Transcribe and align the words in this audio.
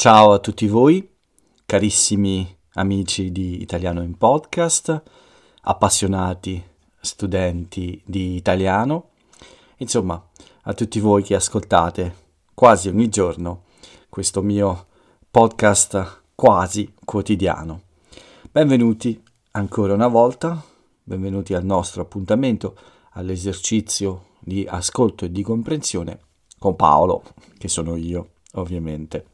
Ciao 0.00 0.30
a 0.30 0.38
tutti 0.38 0.68
voi, 0.68 1.10
carissimi 1.66 2.56
amici 2.74 3.32
di 3.32 3.60
Italiano 3.60 4.00
in 4.00 4.16
Podcast, 4.16 5.02
appassionati 5.62 6.62
studenti 7.00 8.00
di 8.06 8.36
italiano, 8.36 9.08
insomma 9.78 10.24
a 10.62 10.72
tutti 10.72 11.00
voi 11.00 11.24
che 11.24 11.34
ascoltate 11.34 12.14
quasi 12.54 12.86
ogni 12.86 13.08
giorno 13.08 13.64
questo 14.08 14.40
mio 14.40 14.86
podcast 15.32 16.20
quasi 16.36 16.94
quotidiano. 17.04 17.80
Benvenuti 18.52 19.20
ancora 19.50 19.94
una 19.94 20.06
volta, 20.06 20.62
benvenuti 21.02 21.54
al 21.54 21.64
nostro 21.64 22.02
appuntamento, 22.02 22.76
all'esercizio 23.14 24.26
di 24.38 24.64
ascolto 24.64 25.24
e 25.24 25.32
di 25.32 25.42
comprensione 25.42 26.20
con 26.56 26.76
Paolo, 26.76 27.24
che 27.58 27.66
sono 27.66 27.96
io 27.96 28.34
ovviamente. 28.52 29.30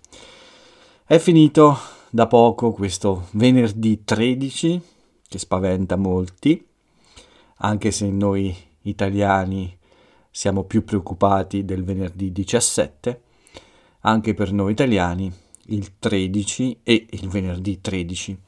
È 1.07 1.19
finito 1.19 1.77
da 2.09 2.27
poco 2.27 2.73
questo 2.73 3.27
venerdì 3.33 4.05
13 4.05 4.81
che 5.29 5.39
spaventa 5.39 5.97
molti, 5.97 6.67
anche 7.57 7.91
se 7.91 8.09
noi 8.09 8.57
italiani 8.85 9.77
siamo 10.31 10.65
più 10.65 10.83
preoccupati 10.83 11.67
del 11.67 11.85
venerdì 11.85 12.33
17, 12.33 13.21
anche 14.01 14.33
per 14.33 14.51
noi 14.53 14.73
italiani 14.73 15.31
il 15.67 15.99
13 15.99 16.79
e 16.83 17.07
il 17.11 17.29
venerdì 17.29 17.83
13 17.83 18.41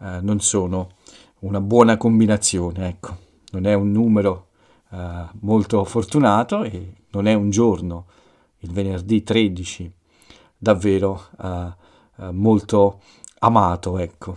eh, 0.00 0.18
non 0.22 0.40
sono 0.40 0.92
una 1.40 1.60
buona 1.60 1.98
combinazione, 1.98 2.88
ecco, 2.88 3.18
non 3.50 3.66
è 3.66 3.74
un 3.74 3.92
numero 3.92 4.46
eh, 4.92 5.26
molto 5.40 5.84
fortunato 5.84 6.62
e 6.62 6.90
non 7.10 7.26
è 7.26 7.34
un 7.34 7.50
giorno, 7.50 8.06
il 8.60 8.72
venerdì 8.72 9.22
13, 9.22 9.92
davvero 10.56 11.26
eh, 11.38 11.86
eh, 12.18 12.30
molto 12.30 13.00
amato, 13.40 13.98
ecco. 13.98 14.36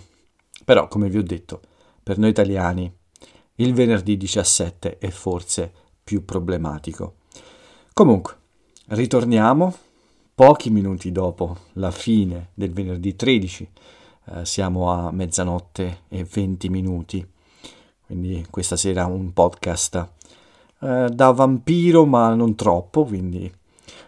Però, 0.63 0.87
come 0.87 1.09
vi 1.09 1.17
ho 1.17 1.23
detto, 1.23 1.61
per 2.03 2.17
noi 2.17 2.29
italiani 2.29 2.91
il 3.55 3.73
venerdì 3.73 4.17
17 4.17 4.97
è 4.97 5.09
forse 5.09 5.71
più 6.03 6.25
problematico. 6.25 7.15
Comunque, 7.93 8.35
ritorniamo 8.87 9.75
pochi 10.33 10.69
minuti 10.69 11.11
dopo 11.11 11.57
la 11.73 11.91
fine 11.91 12.49
del 12.53 12.73
venerdì 12.73 13.15
13, 13.15 13.69
eh, 14.25 14.45
siamo 14.45 14.91
a 14.91 15.11
mezzanotte 15.11 16.01
e 16.07 16.23
20 16.23 16.69
minuti, 16.69 17.27
quindi 18.05 18.45
questa 18.49 18.75
sera 18.75 19.05
un 19.05 19.33
podcast 19.33 20.09
eh, 20.79 21.09
da 21.11 21.31
vampiro 21.31 22.05
ma 22.05 22.33
non 22.33 22.55
troppo, 22.55 23.05
quindi 23.05 23.51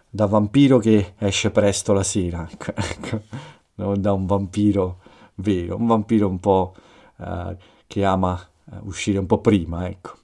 da 0.09 0.25
vampiro 0.25 0.79
che 0.79 1.13
esce 1.17 1.51
presto 1.51 1.93
la 1.93 2.03
sera. 2.03 2.47
No? 3.75 3.95
da 3.97 4.13
un 4.13 4.25
vampiro 4.25 4.99
vero, 5.35 5.77
un 5.77 5.87
vampiro 5.87 6.27
un 6.27 6.39
po' 6.39 6.75
uh, 7.17 7.55
che 7.87 8.05
ama 8.05 8.39
uh, 8.65 8.85
uscire 8.87 9.17
un 9.17 9.25
po' 9.25 9.39
prima, 9.39 9.87
ecco. 9.87 10.17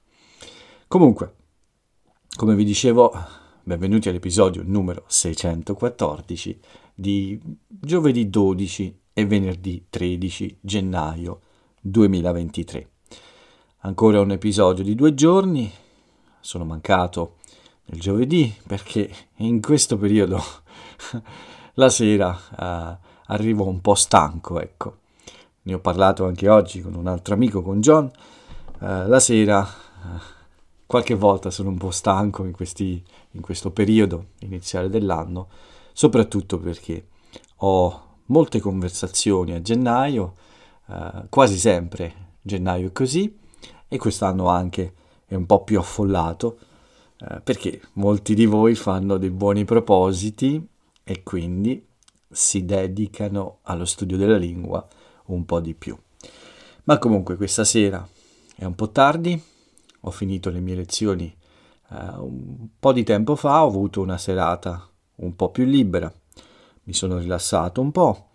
Comunque, 0.86 1.34
come 2.36 2.54
vi 2.54 2.64
dicevo, 2.64 3.12
benvenuti 3.62 4.08
all'episodio 4.08 4.62
numero 4.64 5.04
614 5.06 6.60
di 6.94 7.40
giovedì 7.68 8.28
12 8.30 9.00
e 9.12 9.26
venerdì 9.26 9.86
13 9.88 10.58
gennaio 10.60 11.40
2023. 11.80 12.90
Ancora 13.82 14.20
un 14.20 14.30
episodio 14.30 14.84
di 14.84 14.94
due 14.94 15.14
giorni, 15.14 15.70
sono 16.40 16.64
mancato 16.64 17.36
il 17.86 18.00
giovedì 18.00 18.54
perché 18.66 19.10
in 19.36 19.60
questo 19.60 19.96
periodo 19.96 20.40
la 21.74 21.88
sera 21.88 22.98
uh, 23.00 23.08
arrivo 23.30 23.66
un 23.66 23.80
po' 23.80 23.94
stanco, 23.94 24.60
ecco. 24.60 24.98
Ne 25.62 25.74
ho 25.74 25.80
parlato 25.80 26.26
anche 26.26 26.48
oggi 26.48 26.80
con 26.80 26.94
un 26.94 27.06
altro 27.06 27.34
amico, 27.34 27.62
con 27.62 27.80
John. 27.80 28.10
Uh, 28.78 29.06
la 29.06 29.20
sera, 29.20 29.60
uh, 29.60 30.18
qualche 30.86 31.14
volta 31.14 31.50
sono 31.50 31.68
un 31.68 31.76
po' 31.76 31.90
stanco 31.90 32.44
in, 32.44 32.52
questi, 32.52 33.02
in 33.32 33.40
questo 33.40 33.70
periodo 33.70 34.28
iniziale 34.40 34.88
dell'anno, 34.88 35.48
soprattutto 35.92 36.58
perché 36.58 37.08
ho 37.56 38.08
molte 38.26 38.60
conversazioni 38.60 39.52
a 39.52 39.60
gennaio, 39.60 40.34
uh, 40.86 41.26
quasi 41.28 41.56
sempre 41.58 42.28
gennaio 42.40 42.88
è 42.88 42.92
così, 42.92 43.38
e 43.86 43.98
quest'anno 43.98 44.48
anche 44.48 44.94
è 45.26 45.34
un 45.34 45.46
po' 45.46 45.62
più 45.62 45.78
affollato, 45.78 46.58
perché 47.44 47.82
molti 47.94 48.34
di 48.34 48.46
voi 48.46 48.74
fanno 48.74 49.18
dei 49.18 49.28
buoni 49.28 49.66
propositi 49.66 50.66
e 51.04 51.22
quindi 51.22 51.86
si 52.30 52.64
dedicano 52.64 53.58
allo 53.62 53.84
studio 53.84 54.16
della 54.16 54.36
lingua 54.36 54.86
un 55.26 55.44
po' 55.44 55.60
di 55.60 55.74
più. 55.74 55.98
Ma 56.84 56.98
comunque 56.98 57.36
questa 57.36 57.64
sera 57.64 58.06
è 58.56 58.64
un 58.64 58.74
po' 58.74 58.90
tardi, 58.90 59.40
ho 60.00 60.10
finito 60.10 60.50
le 60.50 60.60
mie 60.60 60.74
lezioni 60.74 61.34
uh, 61.88 62.24
un 62.24 62.68
po' 62.78 62.92
di 62.92 63.04
tempo 63.04 63.36
fa, 63.36 63.64
ho 63.64 63.68
avuto 63.68 64.00
una 64.00 64.18
serata 64.18 64.88
un 65.16 65.36
po' 65.36 65.50
più 65.50 65.64
libera, 65.64 66.12
mi 66.84 66.92
sono 66.92 67.18
rilassato 67.18 67.80
un 67.80 67.92
po', 67.92 68.30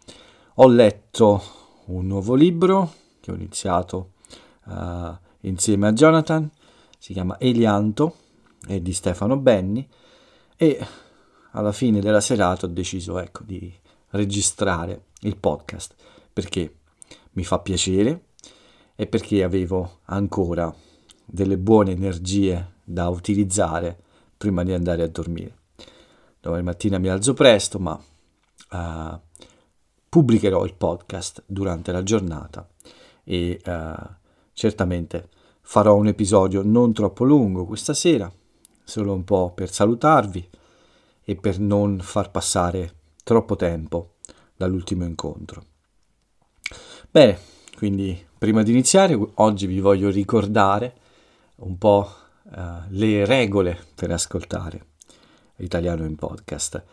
ho 0.55 0.67
letto 0.67 1.43
un 1.85 2.07
nuovo 2.07 2.35
libro 2.35 2.93
che 3.19 3.31
ho 3.31 3.35
iniziato 3.35 4.11
uh, 4.65 5.15
insieme 5.41 5.87
a 5.87 5.93
Jonathan, 5.93 6.49
si 6.97 7.13
chiama 7.13 7.39
Elianto, 7.39 8.15
è 8.67 8.79
di 8.79 8.93
Stefano 8.93 9.37
Benni 9.37 9.87
e 10.55 10.87
alla 11.51 11.71
fine 11.71 11.99
della 11.99 12.21
serata 12.21 12.65
ho 12.65 12.69
deciso 12.69 13.19
ecco, 13.19 13.43
di 13.43 13.73
registrare 14.15 15.05
il 15.21 15.37
podcast 15.37 15.95
perché 16.31 16.77
mi 17.31 17.43
fa 17.43 17.59
piacere 17.59 18.25
e 18.95 19.07
perché 19.07 19.43
avevo 19.43 19.99
ancora 20.05 20.73
delle 21.25 21.57
buone 21.57 21.91
energie 21.91 22.73
da 22.83 23.09
utilizzare 23.09 23.97
prima 24.37 24.63
di 24.63 24.73
andare 24.73 25.03
a 25.03 25.07
dormire. 25.07 25.57
Domani 26.39 26.63
mattina 26.63 26.97
mi 26.97 27.09
alzo 27.09 27.33
presto, 27.33 27.79
ma 27.79 27.99
uh, 28.71 29.19
pubblicherò 30.07 30.63
il 30.65 30.75
podcast 30.75 31.43
durante 31.45 31.91
la 31.91 32.03
giornata 32.03 32.67
e 33.23 33.59
uh, 33.65 34.13
certamente 34.53 35.29
farò 35.61 35.95
un 35.95 36.07
episodio 36.07 36.61
non 36.63 36.93
troppo 36.93 37.23
lungo 37.23 37.65
questa 37.65 37.93
sera, 37.93 38.31
solo 38.83 39.13
un 39.13 39.23
po' 39.23 39.51
per 39.53 39.71
salutarvi 39.71 40.47
e 41.23 41.35
per 41.35 41.59
non 41.59 41.99
far 41.99 42.29
passare 42.29 42.93
troppo 43.25 43.55
tempo 43.55 44.17
dall'ultimo 44.55 45.03
incontro. 45.03 45.63
Bene, 47.09 47.39
quindi 47.75 48.23
prima 48.37 48.61
di 48.61 48.69
iniziare 48.69 49.19
oggi 49.35 49.65
vi 49.65 49.79
voglio 49.79 50.11
ricordare 50.11 50.93
un 51.55 51.75
po' 51.79 52.07
uh, 52.43 52.59
le 52.89 53.25
regole 53.25 53.83
per 53.95 54.11
ascoltare 54.11 54.85
l'italiano 55.55 56.05
in 56.05 56.15
podcast. 56.15 56.83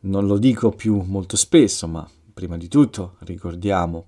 Non 0.00 0.26
lo 0.26 0.38
dico 0.38 0.70
più 0.70 1.02
molto 1.02 1.36
spesso, 1.36 1.86
ma 1.86 2.08
prima 2.34 2.56
di 2.56 2.66
tutto 2.66 3.14
ricordiamo 3.20 4.06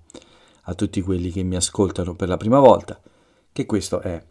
a 0.63 0.73
tutti 0.73 1.01
quelli 1.01 1.31
che 1.31 1.43
mi 1.43 1.55
ascoltano 1.55 2.13
per 2.13 2.27
la 2.27 2.37
prima 2.37 2.59
volta 2.59 2.99
che 3.53 3.65
questo 3.65 4.01
è 4.01 4.21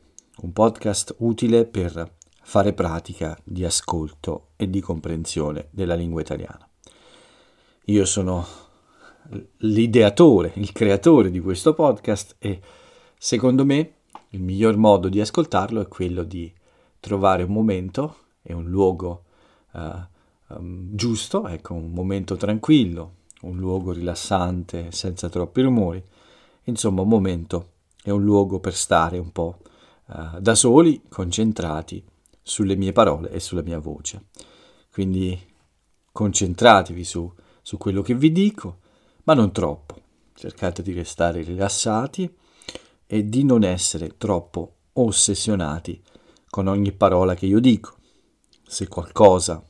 un 0.42 0.52
podcast 0.52 1.14
utile 1.20 1.64
per 1.64 2.12
fare 2.42 2.74
pratica 2.74 3.38
di 3.42 3.64
ascolto 3.64 4.48
e 4.56 4.68
di 4.68 4.80
comprensione 4.80 5.68
della 5.70 5.94
lingua 5.94 6.20
italiana. 6.20 6.67
Io 7.88 8.04
sono 8.04 8.46
l'ideatore, 9.60 10.52
il 10.56 10.72
creatore 10.72 11.30
di 11.30 11.40
questo 11.40 11.72
podcast 11.72 12.36
e 12.38 12.60
secondo 13.16 13.64
me 13.64 13.94
il 14.30 14.42
miglior 14.42 14.76
modo 14.76 15.08
di 15.08 15.22
ascoltarlo 15.22 15.80
è 15.80 15.88
quello 15.88 16.22
di 16.22 16.52
trovare 17.00 17.44
un 17.44 17.50
momento 17.50 18.16
e 18.42 18.52
un 18.52 18.68
luogo 18.68 19.24
uh, 19.72 19.80
um, 20.48 20.94
giusto, 20.94 21.48
ecco, 21.48 21.72
un 21.72 21.90
momento 21.90 22.36
tranquillo, 22.36 23.14
un 23.42 23.56
luogo 23.56 23.92
rilassante 23.92 24.92
senza 24.92 25.30
troppi 25.30 25.62
rumori, 25.62 26.04
insomma 26.64 27.00
un 27.00 27.08
momento 27.08 27.70
e 28.04 28.10
un 28.10 28.22
luogo 28.22 28.60
per 28.60 28.74
stare 28.74 29.16
un 29.16 29.32
po' 29.32 29.60
uh, 30.08 30.38
da 30.38 30.54
soli, 30.54 31.04
concentrati 31.08 32.04
sulle 32.42 32.76
mie 32.76 32.92
parole 32.92 33.30
e 33.30 33.40
sulla 33.40 33.62
mia 33.62 33.78
voce. 33.78 34.26
Quindi 34.92 35.40
concentratevi 36.12 37.02
su 37.02 37.32
su 37.68 37.76
quello 37.76 38.00
che 38.00 38.14
vi 38.14 38.32
dico, 38.32 38.78
ma 39.24 39.34
non 39.34 39.52
troppo. 39.52 40.00
Cercate 40.32 40.80
di 40.80 40.94
restare 40.94 41.42
rilassati 41.42 42.34
e 43.04 43.28
di 43.28 43.44
non 43.44 43.62
essere 43.62 44.16
troppo 44.16 44.76
ossessionati 44.94 46.02
con 46.48 46.66
ogni 46.66 46.92
parola 46.92 47.34
che 47.34 47.44
io 47.44 47.60
dico. 47.60 47.96
Se 48.66 48.88
qualcosa 48.88 49.62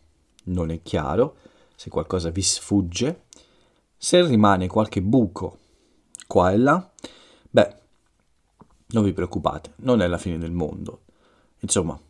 non 0.44 0.70
è 0.70 0.80
chiaro, 0.80 1.38
se 1.74 1.90
qualcosa 1.90 2.30
vi 2.30 2.40
sfugge, 2.40 3.24
se 3.96 4.24
rimane 4.24 4.68
qualche 4.68 5.02
buco 5.02 5.58
qua 6.28 6.52
e 6.52 6.56
là, 6.56 6.92
beh, 7.50 7.76
non 8.90 9.02
vi 9.02 9.12
preoccupate, 9.12 9.72
non 9.78 10.02
è 10.02 10.06
la 10.06 10.18
fine 10.18 10.38
del 10.38 10.52
mondo. 10.52 11.00
Insomma, 11.58 12.00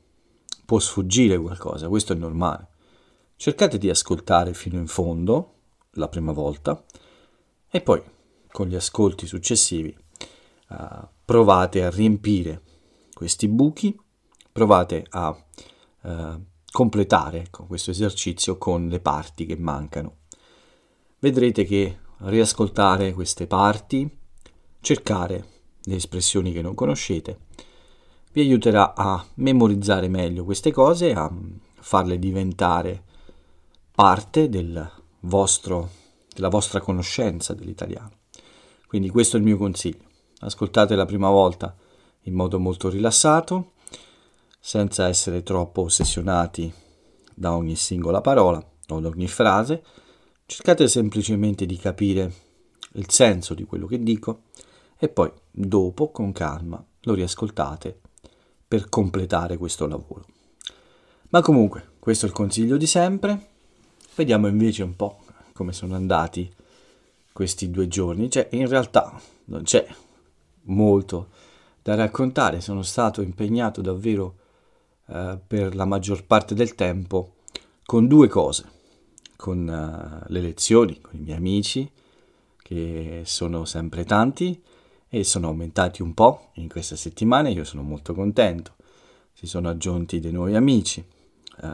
può 0.66 0.78
sfuggire 0.78 1.38
qualcosa, 1.38 1.88
questo 1.88 2.12
è 2.12 2.16
normale. 2.16 2.66
Cercate 3.36 3.78
di 3.78 3.88
ascoltare 3.88 4.52
fino 4.52 4.76
in 4.76 4.86
fondo 4.86 5.52
la 5.98 6.08
prima 6.08 6.32
volta 6.32 6.82
e 7.70 7.80
poi 7.80 8.02
con 8.50 8.66
gli 8.66 8.74
ascolti 8.74 9.26
successivi 9.26 9.94
uh, 10.68 11.06
provate 11.24 11.84
a 11.84 11.90
riempire 11.90 12.62
questi 13.12 13.48
buchi, 13.48 13.98
provate 14.50 15.04
a 15.10 15.36
uh, 16.02 16.42
completare 16.70 17.40
ecco, 17.40 17.66
questo 17.66 17.90
esercizio 17.90 18.56
con 18.56 18.88
le 18.88 19.00
parti 19.00 19.44
che 19.44 19.56
mancano. 19.56 20.16
Vedrete 21.18 21.64
che 21.64 21.98
riascoltare 22.18 23.12
queste 23.12 23.46
parti, 23.46 24.08
cercare 24.80 25.46
le 25.82 25.96
espressioni 25.96 26.52
che 26.52 26.62
non 26.62 26.74
conoscete, 26.74 27.46
vi 28.32 28.40
aiuterà 28.40 28.94
a 28.94 29.24
memorizzare 29.34 30.08
meglio 30.08 30.44
queste 30.44 30.70
cose, 30.70 31.12
a 31.12 31.30
farle 31.80 32.18
diventare 32.18 33.04
parte 33.92 34.48
del 34.48 34.97
vostro, 35.20 35.90
della 36.34 36.48
vostra 36.48 36.80
conoscenza 36.80 37.54
dell'italiano. 37.54 38.12
Quindi 38.86 39.08
questo 39.10 39.36
è 39.36 39.38
il 39.38 39.44
mio 39.44 39.56
consiglio. 39.56 40.04
Ascoltate 40.40 40.94
la 40.94 41.04
prima 41.04 41.30
volta 41.30 41.76
in 42.22 42.34
modo 42.34 42.58
molto 42.58 42.88
rilassato, 42.88 43.72
senza 44.60 45.08
essere 45.08 45.42
troppo 45.42 45.82
ossessionati 45.82 46.72
da 47.34 47.54
ogni 47.54 47.76
singola 47.76 48.20
parola 48.20 48.62
o 48.88 49.00
da 49.00 49.08
ogni 49.08 49.28
frase. 49.28 49.84
Cercate 50.46 50.88
semplicemente 50.88 51.66
di 51.66 51.76
capire 51.76 52.32
il 52.92 53.10
senso 53.10 53.54
di 53.54 53.64
quello 53.64 53.86
che 53.86 54.02
dico 54.02 54.42
e 54.98 55.08
poi 55.08 55.30
dopo, 55.50 56.10
con 56.10 56.32
calma, 56.32 56.84
lo 57.02 57.14
riascoltate 57.14 58.00
per 58.66 58.88
completare 58.88 59.56
questo 59.56 59.86
lavoro. 59.86 60.26
Ma 61.30 61.40
comunque, 61.40 61.96
questo 61.98 62.26
è 62.26 62.28
il 62.28 62.34
consiglio 62.34 62.76
di 62.76 62.86
sempre. 62.86 63.57
Vediamo 64.18 64.48
invece 64.48 64.82
un 64.82 64.96
po' 64.96 65.20
come 65.52 65.72
sono 65.72 65.94
andati 65.94 66.52
questi 67.32 67.70
due 67.70 67.86
giorni. 67.86 68.28
Cioè, 68.28 68.48
in 68.50 68.66
realtà 68.66 69.16
non 69.44 69.62
c'è 69.62 69.86
molto 70.62 71.28
da 71.84 71.94
raccontare, 71.94 72.60
sono 72.60 72.82
stato 72.82 73.22
impegnato 73.22 73.80
davvero 73.80 74.34
eh, 75.06 75.38
per 75.46 75.76
la 75.76 75.84
maggior 75.84 76.24
parte 76.24 76.56
del 76.56 76.74
tempo 76.74 77.34
con 77.84 78.08
due 78.08 78.26
cose, 78.26 78.64
con 79.36 79.60
uh, 79.68 80.24
le 80.32 80.40
lezioni, 80.40 81.00
con 81.00 81.14
i 81.14 81.20
miei 81.20 81.36
amici, 81.36 81.88
che 82.60 83.22
sono 83.24 83.64
sempre 83.66 84.04
tanti 84.04 84.60
e 85.08 85.22
sono 85.22 85.46
aumentati 85.46 86.02
un 86.02 86.12
po' 86.12 86.50
in 86.54 86.68
queste 86.68 86.96
settimane, 86.96 87.52
io 87.52 87.62
sono 87.62 87.82
molto 87.82 88.14
contento. 88.14 88.74
Si 89.32 89.46
sono 89.46 89.68
aggiunti 89.68 90.18
dei 90.18 90.32
nuovi 90.32 90.56
amici, 90.56 91.06
uh, 91.62 91.68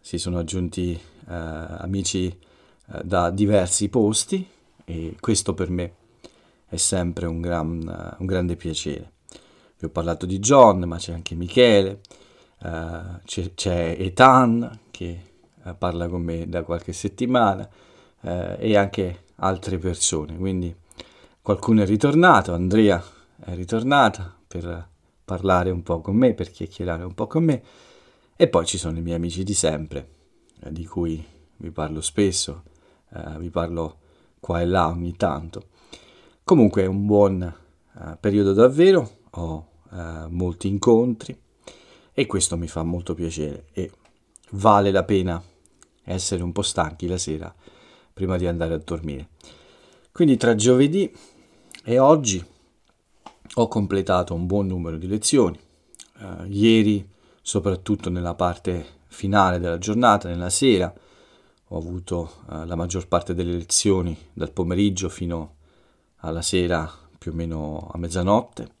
si 0.00 0.18
sono 0.18 0.38
aggiunti 0.38 1.00
amici 1.30 2.36
da 3.02 3.30
diversi 3.30 3.88
posti 3.88 4.46
e 4.84 5.16
questo 5.20 5.54
per 5.54 5.70
me 5.70 5.94
è 6.70 6.76
sempre 6.76 7.26
un, 7.26 7.40
gran, 7.40 8.16
un 8.18 8.26
grande 8.26 8.56
piacere. 8.56 9.12
Vi 9.78 9.86
ho 9.86 9.88
parlato 9.90 10.24
di 10.24 10.38
John, 10.38 10.80
ma 10.84 10.98
c'è 10.98 11.12
anche 11.12 11.34
Michele, 11.34 12.00
uh, 12.60 13.20
c'è, 13.24 13.54
c'è, 13.54 13.96
Ethan 13.98 14.78
che 14.90 15.20
parla 15.78 16.08
con 16.08 16.22
me 16.22 16.48
da 16.48 16.62
qualche 16.62 16.92
settimana 16.92 17.68
uh, 18.20 18.28
e 18.58 18.76
anche 18.76 19.24
altre 19.36 19.78
persone. 19.78 20.36
Quindi 20.36 20.74
qualcuno 21.42 21.82
è 21.82 21.86
ritornato, 21.86 22.52
Andrea 22.52 23.02
è 23.44 23.54
ritornata 23.54 24.32
per 24.46 24.88
parlare 25.24 25.70
un 25.70 25.82
po' 25.82 26.00
con 26.00 26.14
me, 26.14 26.34
per 26.34 26.50
chiacchierare 26.50 27.02
un 27.02 27.14
po' 27.14 27.26
con 27.26 27.42
me. 27.42 27.62
E 28.36 28.48
poi 28.48 28.64
ci 28.64 28.78
sono 28.78 28.98
i 28.98 29.02
miei 29.02 29.16
amici 29.16 29.42
di 29.42 29.54
sempre, 29.54 30.08
di 30.68 30.84
cui 30.84 31.24
vi 31.56 31.70
parlo 31.70 32.00
spesso, 32.00 32.64
vi 33.38 33.50
parlo 33.50 33.98
qua 34.40 34.60
e 34.60 34.66
là 34.66 34.88
ogni 34.88 35.16
tanto. 35.16 35.68
Comunque 36.42 36.82
è 36.82 36.86
un 36.86 37.06
buon 37.06 37.54
uh, 37.92 38.16
periodo 38.18 38.52
davvero, 38.52 39.18
ho 39.30 39.66
uh, 39.90 40.26
molti 40.28 40.66
incontri 40.66 41.38
e 42.12 42.26
questo 42.26 42.56
mi 42.56 42.66
fa 42.66 42.82
molto 42.82 43.14
piacere 43.14 43.66
e 43.72 43.90
vale 44.52 44.90
la 44.90 45.04
pena 45.04 45.40
essere 46.02 46.42
un 46.42 46.50
po' 46.50 46.62
stanchi 46.62 47.06
la 47.06 47.18
sera 47.18 47.54
prima 48.12 48.36
di 48.36 48.48
andare 48.48 48.74
a 48.74 48.78
dormire. 48.78 49.28
Quindi 50.10 50.36
tra 50.36 50.56
giovedì 50.56 51.14
e 51.84 51.98
oggi 52.00 52.44
ho 53.54 53.68
completato 53.68 54.34
un 54.34 54.46
buon 54.46 54.66
numero 54.66 54.96
di 54.96 55.06
lezioni. 55.06 55.58
Uh, 56.18 56.46
ieri, 56.46 57.08
soprattutto 57.40 58.10
nella 58.10 58.34
parte 58.34 58.98
finale 59.10 59.58
della 59.58 59.78
giornata, 59.78 60.28
nella 60.28 60.50
sera, 60.50 60.92
ho 61.72 61.76
avuto 61.76 62.30
uh, 62.46 62.64
la 62.64 62.74
maggior 62.74 63.06
parte 63.06 63.34
delle 63.34 63.52
lezioni 63.52 64.16
dal 64.32 64.52
pomeriggio 64.52 65.08
fino 65.08 65.56
alla 66.18 66.42
sera 66.42 66.90
più 67.18 67.32
o 67.32 67.34
meno 67.34 67.90
a 67.92 67.98
mezzanotte. 67.98 68.78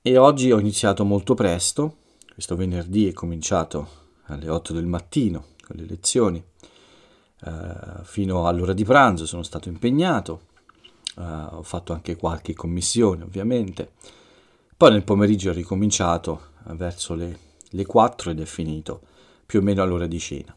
E 0.00 0.16
oggi 0.16 0.52
ho 0.52 0.58
iniziato 0.58 1.04
molto 1.04 1.34
presto, 1.34 1.96
questo 2.32 2.56
venerdì 2.56 3.08
è 3.08 3.12
cominciato 3.12 4.04
alle 4.26 4.48
8 4.48 4.72
del 4.72 4.86
mattino 4.86 5.46
con 5.64 5.76
le 5.76 5.86
lezioni, 5.86 6.42
uh, 7.42 8.02
fino 8.04 8.46
all'ora 8.46 8.72
di 8.72 8.84
pranzo 8.84 9.26
sono 9.26 9.42
stato 9.42 9.68
impegnato, 9.68 10.40
uh, 11.16 11.56
ho 11.56 11.62
fatto 11.62 11.92
anche 11.92 12.16
qualche 12.16 12.54
commissione 12.54 13.24
ovviamente, 13.24 13.92
poi 14.76 14.92
nel 14.92 15.04
pomeriggio 15.04 15.50
ho 15.50 15.54
ricominciato 15.54 16.54
verso 16.74 17.14
le, 17.14 17.38
le 17.70 17.86
4 17.86 18.30
ed 18.30 18.40
è 18.40 18.44
finito 18.44 19.00
più 19.46 19.60
o 19.60 19.62
meno 19.62 19.82
all'ora 19.82 20.06
di 20.06 20.18
cena. 20.18 20.56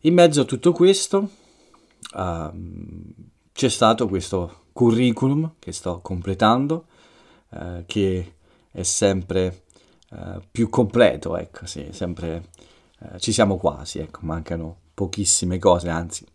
In 0.00 0.14
mezzo 0.14 0.40
a 0.40 0.44
tutto 0.44 0.72
questo 0.72 1.30
uh, 2.14 2.50
c'è 3.52 3.68
stato 3.68 4.08
questo 4.08 4.64
curriculum 4.72 5.54
che 5.58 5.72
sto 5.72 6.00
completando, 6.00 6.86
eh, 7.50 7.84
che 7.86 8.34
è 8.70 8.82
sempre 8.82 9.64
eh, 10.10 10.40
più 10.50 10.68
completo, 10.68 11.36
ecco, 11.36 11.66
sì, 11.66 11.88
sempre, 11.92 12.48
eh, 13.00 13.18
ci 13.20 13.32
siamo 13.32 13.56
quasi, 13.56 13.98
ecco, 13.98 14.20
mancano 14.22 14.76
pochissime 14.94 15.58
cose, 15.58 15.88
anzi, 15.88 16.26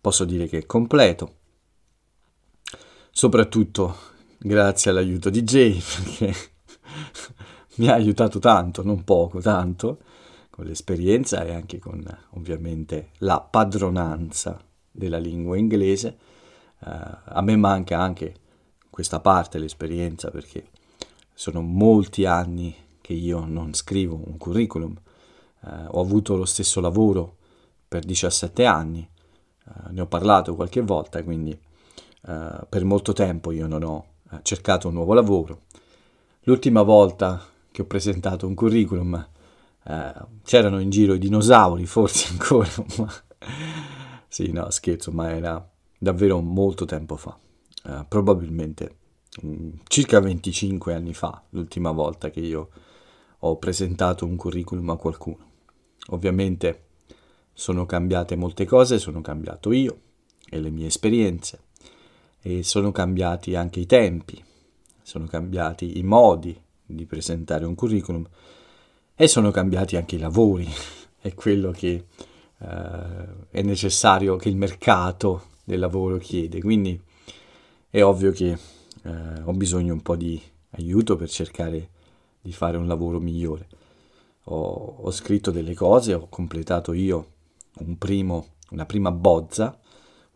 posso 0.00 0.24
dire 0.24 0.46
che 0.46 0.58
è 0.58 0.66
completo, 0.66 1.36
soprattutto 3.10 3.96
grazie 4.38 4.90
all'aiuto 4.90 5.30
di 5.30 5.42
Jay, 5.42 5.80
perché 5.96 6.34
mi 7.76 7.88
ha 7.88 7.94
aiutato 7.94 8.38
tanto, 8.38 8.82
non 8.82 9.04
poco, 9.04 9.40
tanto, 9.40 9.98
con 10.58 10.66
l'esperienza 10.66 11.44
e 11.44 11.54
anche 11.54 11.78
con 11.78 12.04
ovviamente 12.30 13.10
la 13.18 13.40
padronanza 13.40 14.60
della 14.90 15.18
lingua 15.18 15.56
inglese 15.56 16.16
Uh, 16.80 17.16
a 17.24 17.42
me 17.42 17.56
manca 17.56 18.00
anche 18.00 18.34
questa 18.88 19.18
parte, 19.20 19.58
l'esperienza, 19.58 20.30
perché 20.30 20.68
sono 21.34 21.60
molti 21.60 22.24
anni 22.24 22.74
che 23.00 23.14
io 23.14 23.44
non 23.44 23.74
scrivo 23.74 24.20
un 24.24 24.36
curriculum. 24.36 24.94
Uh, 25.60 25.68
ho 25.88 26.00
avuto 26.00 26.36
lo 26.36 26.44
stesso 26.44 26.80
lavoro 26.80 27.36
per 27.88 28.04
17 28.04 28.64
anni, 28.64 29.08
uh, 29.64 29.90
ne 29.90 30.00
ho 30.00 30.06
parlato 30.06 30.54
qualche 30.54 30.80
volta, 30.80 31.22
quindi 31.22 31.58
per 32.68 32.84
molto 32.84 33.14
tempo 33.14 33.52
io 33.52 33.66
non 33.66 33.82
ho 33.84 34.04
cercato 34.42 34.88
un 34.88 34.94
nuovo 34.94 35.14
lavoro. 35.14 35.62
L'ultima 36.42 36.82
volta 36.82 37.42
che 37.70 37.80
ho 37.80 37.86
presentato 37.86 38.46
un 38.46 38.54
curriculum 38.54 39.26
c'erano 40.42 40.80
in 40.80 40.90
giro 40.90 41.14
i 41.14 41.18
dinosauri, 41.18 41.86
forse 41.86 42.28
ancora, 42.32 42.68
ma 42.98 43.12
sì, 44.28 44.52
no, 44.52 44.70
scherzo, 44.70 45.10
ma 45.12 45.30
era 45.30 45.66
davvero 45.98 46.40
molto 46.40 46.84
tempo 46.84 47.16
fa, 47.16 47.38
uh, 47.84 48.06
probabilmente 48.06 48.96
um, 49.42 49.72
circa 49.88 50.20
25 50.20 50.92
anni 50.92 51.14
fa, 51.14 51.42
l'ultima 51.50 51.90
volta 51.90 52.28
che 52.28 52.40
io 52.40 52.68
ho 53.38 53.56
presentato 53.56 54.26
un 54.26 54.36
curriculum 54.36 54.90
a 54.90 54.96
qualcuno. 54.96 55.46
Ovviamente 56.10 56.84
sono 57.52 57.86
cambiate 57.86 58.36
molte 58.36 58.66
cose, 58.66 58.98
sono 58.98 59.20
cambiato 59.20 59.72
io 59.72 60.00
e 60.50 60.60
le 60.60 60.70
mie 60.70 60.86
esperienze 60.86 61.62
e 62.40 62.62
sono 62.62 62.92
cambiati 62.92 63.54
anche 63.54 63.80
i 63.80 63.86
tempi, 63.86 64.42
sono 65.02 65.26
cambiati 65.26 65.98
i 65.98 66.02
modi 66.02 66.60
di 66.84 67.06
presentare 67.06 67.64
un 67.64 67.74
curriculum 67.74 68.26
e 69.20 69.26
sono 69.26 69.50
cambiati 69.50 69.96
anche 69.96 70.14
i 70.14 70.20
lavori, 70.20 70.64
è 71.20 71.34
quello 71.34 71.72
che 71.72 72.04
uh, 72.58 72.66
è 73.50 73.62
necessario 73.62 74.36
che 74.36 74.48
il 74.48 74.56
mercato 74.56 75.48
del 75.64 75.80
lavoro 75.80 76.18
chiede. 76.18 76.60
Quindi 76.60 77.00
è 77.90 78.00
ovvio 78.02 78.30
che 78.30 78.56
eh, 79.02 79.42
ho 79.42 79.52
bisogno 79.52 79.92
un 79.92 80.02
po' 80.02 80.14
di 80.14 80.40
aiuto 80.70 81.16
per 81.16 81.28
cercare 81.28 81.90
di 82.40 82.52
fare 82.52 82.76
un 82.76 82.86
lavoro 82.86 83.18
migliore. 83.18 83.66
Ho, 84.44 84.98
ho 85.00 85.10
scritto 85.10 85.50
delle 85.50 85.74
cose, 85.74 86.14
ho 86.14 86.28
completato 86.28 86.92
io 86.92 87.32
un 87.80 87.98
primo, 87.98 88.46
una 88.70 88.86
prima 88.86 89.10
bozza. 89.10 89.78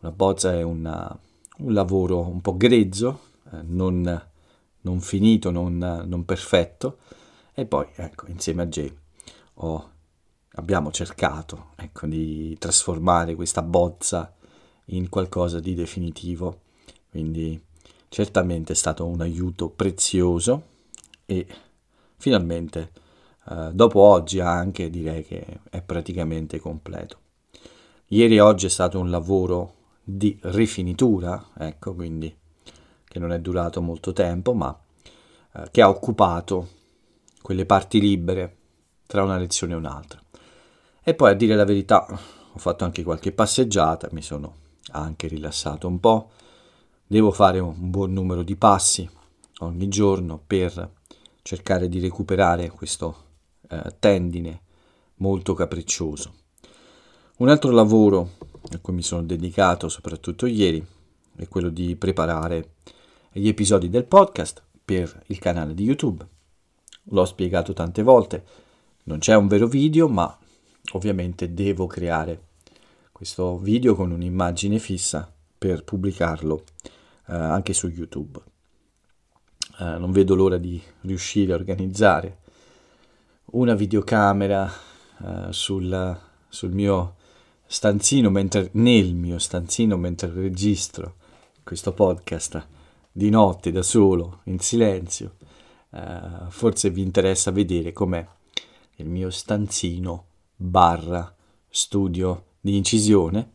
Una 0.01 0.11
bozza 0.11 0.51
è 0.51 0.61
una, 0.61 1.17
un 1.59 1.73
lavoro 1.73 2.19
un 2.19 2.41
po' 2.41 2.57
grezzo, 2.57 3.19
eh, 3.53 3.61
non, 3.63 4.21
non, 4.81 4.99
finito, 4.99 5.51
non, 5.51 5.77
non, 6.05 6.25
perfetto. 6.25 6.97
E 7.55 7.65
poi, 7.65 7.85
ecco, 7.95 8.27
insieme 8.27 8.63
a 8.63 8.65
Jay 8.65 8.91
ho, 9.55 9.91
abbiamo 10.53 10.91
cercato 10.91 11.71
ecco, 11.75 12.07
di 12.07 12.55
trasformare 12.57 13.35
questa 13.35 13.61
bozza 13.61 14.33
in 14.85 15.09
qualcosa 15.09 15.59
di 15.59 15.75
definitivo. 15.75 16.61
Quindi 17.09 17.61
certamente 18.09 18.73
è 18.73 18.75
stato 18.75 19.05
un 19.05 19.21
aiuto 19.21 19.69
prezioso 19.69 20.63
e 21.25 21.45
finalmente 22.17 22.91
eh, 23.49 23.69
dopo 23.71 23.99
oggi 23.99 24.39
anche 24.39 24.89
direi 24.89 25.23
che 25.23 25.59
è 25.69 25.81
praticamente 25.81 26.59
completo. 26.59 27.17
Ieri 28.07 28.35
e 28.35 28.41
oggi 28.41 28.65
è 28.65 28.69
stato 28.69 28.99
un 28.99 29.09
lavoro 29.09 29.75
di 30.03 30.37
rifinitura, 30.41 31.51
ecco, 31.57 31.93
quindi 31.93 32.35
che 33.03 33.19
non 33.19 33.31
è 33.31 33.39
durato 33.39 33.81
molto 33.81 34.11
tempo, 34.11 34.53
ma 34.53 34.75
eh, 35.53 35.67
che 35.71 35.81
ha 35.81 35.89
occupato 35.89 36.81
quelle 37.43 37.65
parti 37.65 37.99
libere 37.99 38.57
tra 39.05 39.21
una 39.21 39.37
lezione 39.37 39.73
e 39.73 39.75
un'altra. 39.75 40.19
E 41.03 41.13
poi 41.13 41.31
a 41.31 41.35
dire 41.35 41.55
la 41.55 41.65
verità, 41.65 42.07
ho 42.09 42.57
fatto 42.57 42.85
anche 42.85 43.03
qualche 43.03 43.33
passeggiata, 43.33 44.07
mi 44.13 44.21
sono 44.21 44.55
anche 44.91 45.27
rilassato 45.27 45.87
un 45.87 45.99
po'. 45.99 46.31
Devo 47.05 47.31
fare 47.31 47.59
un 47.59 47.75
buon 47.91 48.13
numero 48.13 48.43
di 48.43 48.55
passi 48.55 49.07
ogni 49.59 49.89
giorno 49.89 50.41
per 50.45 50.91
cercare 51.41 51.89
di 51.89 51.99
recuperare 51.99 52.69
questo 52.69 53.25
eh, 53.67 53.95
tendine 53.99 54.61
molto 55.15 55.53
capriccioso. 55.53 56.33
Un 57.37 57.49
altro 57.49 57.71
lavoro 57.71 58.29
a 58.71 58.79
cui 58.79 58.93
mi 58.93 59.03
sono 59.03 59.23
dedicato 59.23 59.89
soprattutto 59.89 60.45
ieri 60.45 60.83
è 61.35 61.47
quello 61.49 61.69
di 61.69 61.95
preparare 61.97 62.75
gli 63.33 63.49
episodi 63.49 63.89
del 63.89 64.05
podcast 64.05 64.63
per 64.85 65.23
il 65.27 65.39
canale 65.39 65.73
di 65.73 65.83
YouTube. 65.83 66.32
L'ho 67.07 67.25
spiegato 67.25 67.73
tante 67.73 68.01
volte, 68.01 68.45
non 69.03 69.19
c'è 69.19 69.35
un 69.35 69.47
vero 69.47 69.67
video, 69.67 70.07
ma 70.07 70.37
ovviamente 70.93 71.53
devo 71.53 71.87
creare 71.87 72.41
questo 73.11 73.57
video 73.57 73.95
con 73.95 74.11
un'immagine 74.11 74.79
fissa 74.79 75.31
per 75.57 75.83
pubblicarlo 75.83 76.63
eh, 77.27 77.33
anche 77.33 77.73
su 77.73 77.87
YouTube. 77.87 78.39
Eh, 79.79 79.97
non 79.97 80.11
vedo 80.11 80.35
l'ora 80.35 80.57
di 80.57 80.81
riuscire 81.01 81.53
a 81.53 81.55
organizzare 81.55 82.39
una 83.53 83.75
videocamera 83.75 84.71
eh, 85.23 85.47
sul, 85.51 86.19
sul, 86.47 86.71
mio 86.71 87.15
stanzino, 87.65 88.29
mentre, 88.29 88.69
nel 88.73 89.13
mio 89.13 89.39
stanzino 89.39 89.97
mentre 89.97 90.31
registro 90.31 91.15
questo 91.63 91.93
podcast 91.93 92.67
di 93.11 93.29
notte 93.29 93.71
da 93.71 93.83
solo, 93.83 94.41
in 94.45 94.59
silenzio. 94.59 95.35
Uh, 95.93 96.49
forse 96.49 96.89
vi 96.89 97.03
interessa 97.03 97.51
vedere 97.51 97.93
com'è 97.93 98.27
il 98.95 99.07
mio 99.07 99.29
stanzino 99.29 100.25
barra 100.55 101.33
studio 101.69 102.45
di 102.59 102.77
incisione. 102.77 103.51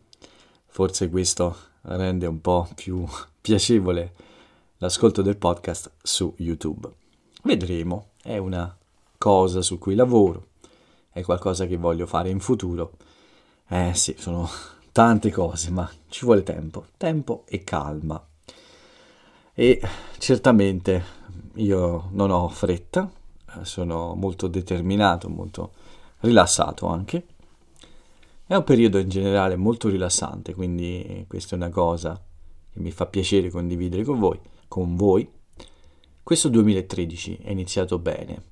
Forse 0.67 1.09
questo 1.09 1.57
rende 1.83 2.27
un 2.27 2.41
po' 2.41 2.69
più 2.75 3.05
piacevole 3.41 4.15
l'ascolto 4.79 5.23
del 5.23 5.37
podcast 5.37 5.91
su 6.01 6.33
YouTube. 6.39 6.89
Vedremo, 7.43 8.11
è 8.23 8.37
una 8.37 8.77
cosa 9.17 9.63
su 9.63 9.79
cui 9.79 9.95
lavoro, 9.95 10.51
è 11.11 11.23
qualcosa 11.23 11.67
che 11.67 11.77
voglio 11.77 12.07
fare 12.07 12.31
in 12.31 12.39
futuro. 12.39 12.93
Eh 13.69 13.95
sì, 13.95 14.15
sono 14.19 14.49
tante 14.93 15.31
cose, 15.33 15.71
ma 15.71 15.91
ci 16.09 16.25
vuole 16.25 16.43
tempo, 16.43 16.87
tempo 16.97 17.45
e 17.47 17.65
calma. 17.65 18.28
E 19.61 19.81
certamente 20.19 21.03
io 21.55 22.11
non 22.13 22.31
ho 22.31 22.47
fretta, 22.49 23.11
sono 23.63 24.15
molto 24.15 24.47
determinato, 24.47 25.29
molto 25.29 25.73
rilassato 26.21 26.87
anche 26.87 27.27
è 28.49 28.55
un 28.55 28.65
periodo 28.65 28.97
in 28.97 29.11
generale 29.11 29.57
molto 29.57 29.91
rilassante, 29.91 30.55
quindi 30.55 31.27
questa 31.29 31.55
è 31.55 31.59
una 31.59 31.69
cosa 31.69 32.19
che 32.73 32.81
mi 32.81 32.91
fa 32.91 33.05
piacere 33.05 33.51
condividere 33.51 34.05
con 34.05 34.19
voi. 34.19 34.41
Con 34.69 34.97
voi. 34.97 35.31
Questo 36.23 36.49
2013 36.49 37.41
è 37.43 37.51
iniziato 37.51 37.99
bene 37.99 38.43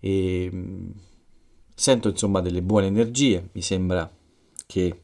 e 0.00 0.48
mm, 0.50 0.90
sento 1.74 2.08
insomma 2.08 2.40
delle 2.40 2.62
buone 2.62 2.86
energie, 2.86 3.50
mi 3.52 3.60
sembra 3.60 4.10
che 4.64 5.02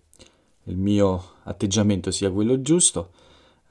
il 0.62 0.76
mio 0.78 1.22
atteggiamento 1.42 2.10
sia 2.10 2.30
quello 2.30 2.62
giusto, 2.62 3.10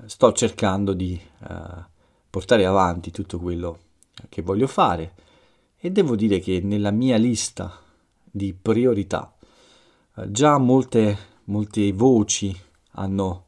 sto 0.05 0.31
cercando 0.33 0.93
di 0.93 1.19
uh, 1.39 1.83
portare 2.29 2.65
avanti 2.65 3.11
tutto 3.11 3.39
quello 3.39 3.79
che 4.29 4.41
voglio 4.41 4.67
fare 4.67 5.13
e 5.77 5.91
devo 5.91 6.15
dire 6.15 6.39
che 6.39 6.61
nella 6.61 6.91
mia 6.91 7.17
lista 7.17 7.79
di 8.23 8.53
priorità 8.53 9.35
eh, 10.15 10.31
già 10.31 10.57
molte, 10.57 11.17
molte 11.45 11.91
voci 11.91 12.57
hanno 12.91 13.45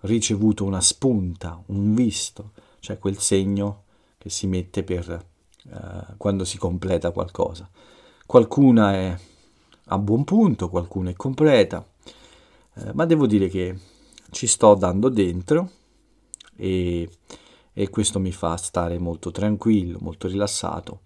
ricevuto 0.00 0.64
una 0.64 0.80
spunta, 0.80 1.62
un 1.66 1.94
visto, 1.94 2.52
cioè 2.80 2.98
quel 2.98 3.18
segno 3.18 3.84
che 4.18 4.30
si 4.30 4.46
mette 4.46 4.82
per 4.82 5.10
eh, 5.10 6.14
quando 6.16 6.44
si 6.44 6.58
completa 6.58 7.10
qualcosa. 7.10 7.68
Qualcuna 8.26 8.94
è 8.94 9.18
a 9.84 9.98
buon 9.98 10.24
punto, 10.24 10.68
qualcuna 10.68 11.10
è 11.10 11.14
completa, 11.14 11.86
eh, 12.74 12.92
ma 12.94 13.04
devo 13.06 13.26
dire 13.26 13.48
che 13.48 13.78
ci 14.30 14.46
sto 14.46 14.74
dando 14.74 15.08
dentro 15.08 15.70
e, 16.56 17.08
e 17.72 17.88
questo 17.90 18.18
mi 18.18 18.32
fa 18.32 18.56
stare 18.56 18.98
molto 18.98 19.30
tranquillo, 19.30 19.98
molto 20.00 20.28
rilassato. 20.28 21.00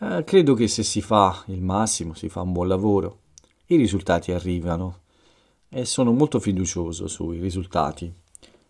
Eh, 0.00 0.24
credo 0.24 0.54
che 0.54 0.68
se 0.68 0.82
si 0.82 1.00
fa 1.00 1.42
il 1.46 1.62
massimo, 1.62 2.14
si 2.14 2.28
fa 2.28 2.40
un 2.40 2.52
buon 2.52 2.68
lavoro, 2.68 3.20
i 3.66 3.76
risultati 3.76 4.32
arrivano 4.32 5.00
e 5.68 5.84
sono 5.84 6.12
molto 6.12 6.38
fiducioso 6.38 7.08
sui 7.08 7.38
risultati 7.38 8.12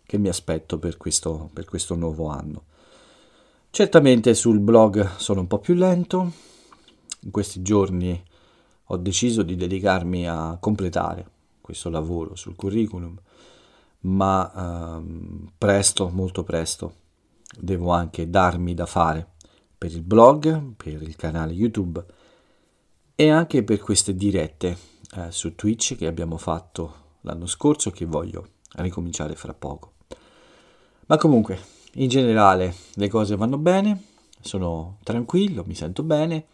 che 0.05 0.17
mi 0.17 0.29
aspetto 0.29 0.77
per 0.77 0.97
questo, 0.97 1.49
per 1.51 1.65
questo 1.65 1.95
nuovo 1.95 2.27
anno. 2.27 2.63
Certamente 3.69 4.33
sul 4.35 4.59
blog 4.59 5.17
sono 5.17 5.41
un 5.41 5.47
po' 5.47 5.59
più 5.59 5.73
lento, 5.73 6.31
in 7.21 7.31
questi 7.31 7.61
giorni 7.61 8.23
ho 8.89 8.97
deciso 8.97 9.41
di 9.41 9.55
dedicarmi 9.55 10.27
a 10.27 10.57
completare 10.59 11.27
questo 11.59 11.89
lavoro 11.89 12.35
sul 12.35 12.55
curriculum, 12.55 13.19
ma 14.05 14.97
ehm, 14.97 15.51
presto, 15.57 16.09
molto 16.09 16.43
presto, 16.43 16.95
devo 17.57 17.91
anche 17.91 18.29
darmi 18.29 18.73
da 18.73 18.85
fare 18.85 19.33
per 19.77 19.91
il 19.91 20.01
blog, 20.01 20.73
per 20.75 21.01
il 21.01 21.15
canale 21.15 21.53
YouTube 21.53 22.03
e 23.15 23.29
anche 23.29 23.63
per 23.63 23.79
queste 23.79 24.15
dirette 24.15 24.77
eh, 25.15 25.31
su 25.31 25.55
Twitch 25.55 25.95
che 25.95 26.07
abbiamo 26.07 26.37
fatto 26.37 27.03
l'anno 27.21 27.45
scorso 27.45 27.91
che 27.91 28.05
voglio 28.05 28.47
ricominciare 28.75 29.35
fra 29.35 29.53
poco. 29.53 29.93
Ma 31.07 31.17
comunque, 31.17 31.59
in 31.93 32.09
generale 32.09 32.73
le 32.95 33.07
cose 33.09 33.35
vanno 33.35 33.57
bene, 33.57 34.03
sono 34.41 34.97
tranquillo, 35.03 35.63
mi 35.65 35.75
sento 35.75 36.03
bene 36.03 36.47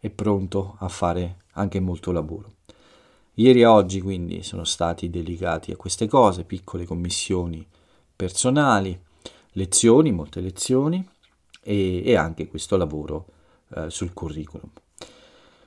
e 0.00 0.10
pronto 0.10 0.76
a 0.78 0.88
fare 0.88 1.38
anche 1.52 1.80
molto 1.80 2.12
lavoro. 2.12 2.54
Ieri 3.38 3.60
e 3.60 3.66
oggi 3.66 4.00
quindi 4.00 4.42
sono 4.42 4.64
stati 4.64 5.10
dedicati 5.10 5.70
a 5.70 5.76
queste 5.76 6.08
cose, 6.08 6.44
piccole 6.44 6.86
commissioni 6.86 7.66
personali, 8.14 8.98
lezioni, 9.52 10.10
molte 10.10 10.40
lezioni 10.40 11.06
e, 11.62 12.02
e 12.02 12.16
anche 12.16 12.48
questo 12.48 12.78
lavoro 12.78 13.26
eh, 13.74 13.90
sul 13.90 14.14
curriculum. 14.14 14.70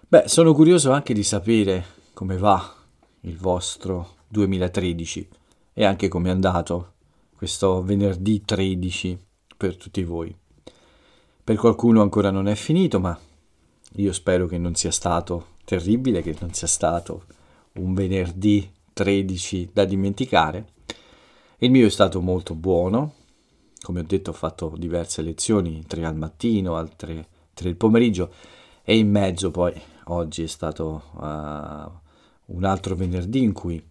Beh, 0.08 0.24
sono 0.28 0.56
curioso 0.56 0.92
anche 0.92 1.14
di 1.14 1.22
sapere 1.22 1.86
come 2.14 2.38
va 2.38 2.74
il 3.22 3.38
vostro 3.38 4.16
2013 4.28 5.30
e 5.74 5.86
anche 5.86 6.08
come 6.08 6.30
è 6.30 6.32
andato 6.32 6.94
questo 7.36 7.84
venerdì 7.84 8.44
13 8.44 9.20
per 9.56 9.78
tutti 9.78 10.04
voi. 10.04 10.36
Per 11.44 11.56
qualcuno 11.56 12.02
ancora 12.02 12.32
non 12.32 12.48
è 12.48 12.56
finito, 12.56 13.00
ma 13.00 13.18
io 13.94 14.12
spero 14.12 14.48
che 14.48 14.58
non 14.58 14.74
sia 14.74 14.92
stato 14.92 15.58
terribile, 15.66 16.24
che 16.24 16.36
non 16.40 16.52
sia 16.52 16.68
stato 16.68 17.26
un 17.74 17.94
venerdì 17.94 18.70
13 18.94 19.70
da 19.74 19.86
dimenticare. 19.86 20.74
Il 21.58 21.72
mio 21.72 21.88
è 21.88 21.90
stato 21.90 22.22
molto 22.22 22.56
buono, 22.56 23.14
come 23.82 24.02
ho 24.02 24.04
detto 24.04 24.32
ho 24.32 24.34
fatto 24.34 24.74
diverse 24.78 25.22
lezioni, 25.22 25.86
tre 25.86 26.06
al 26.06 26.16
mattino, 26.16 26.76
altre 26.76 27.28
tre 27.60 27.70
il 27.70 27.76
pomeriggio 27.76 28.34
e 28.84 28.98
in 28.98 29.10
mezzo 29.12 29.52
poi 29.52 29.74
oggi 30.06 30.44
è 30.44 30.48
stato 30.48 31.04
uh, 31.16 32.54
un 32.56 32.64
altro 32.64 32.96
venerdì 32.96 33.44
in 33.44 33.52
cui 33.52 33.84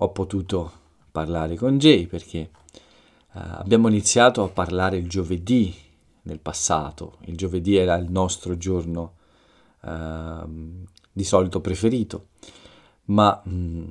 ho 0.00 0.10
potuto 0.10 0.72
parlare 1.10 1.56
con 1.56 1.78
Jay 1.78 2.06
perché 2.06 2.50
uh, 3.32 3.40
abbiamo 3.40 3.88
iniziato 3.88 4.44
a 4.44 4.48
parlare 4.48 4.98
il 4.98 5.08
giovedì 5.08 5.74
nel 6.22 6.38
passato. 6.38 7.16
Il 7.24 7.36
giovedì 7.36 7.76
era 7.76 7.96
il 7.96 8.10
nostro 8.10 8.58
giorno 8.58 9.14
uh, 9.80 10.84
di 11.10 11.24
solito 11.24 11.62
preferito, 11.62 12.26
ma 13.08 13.40
mh, 13.44 13.50
mm, 13.50 13.90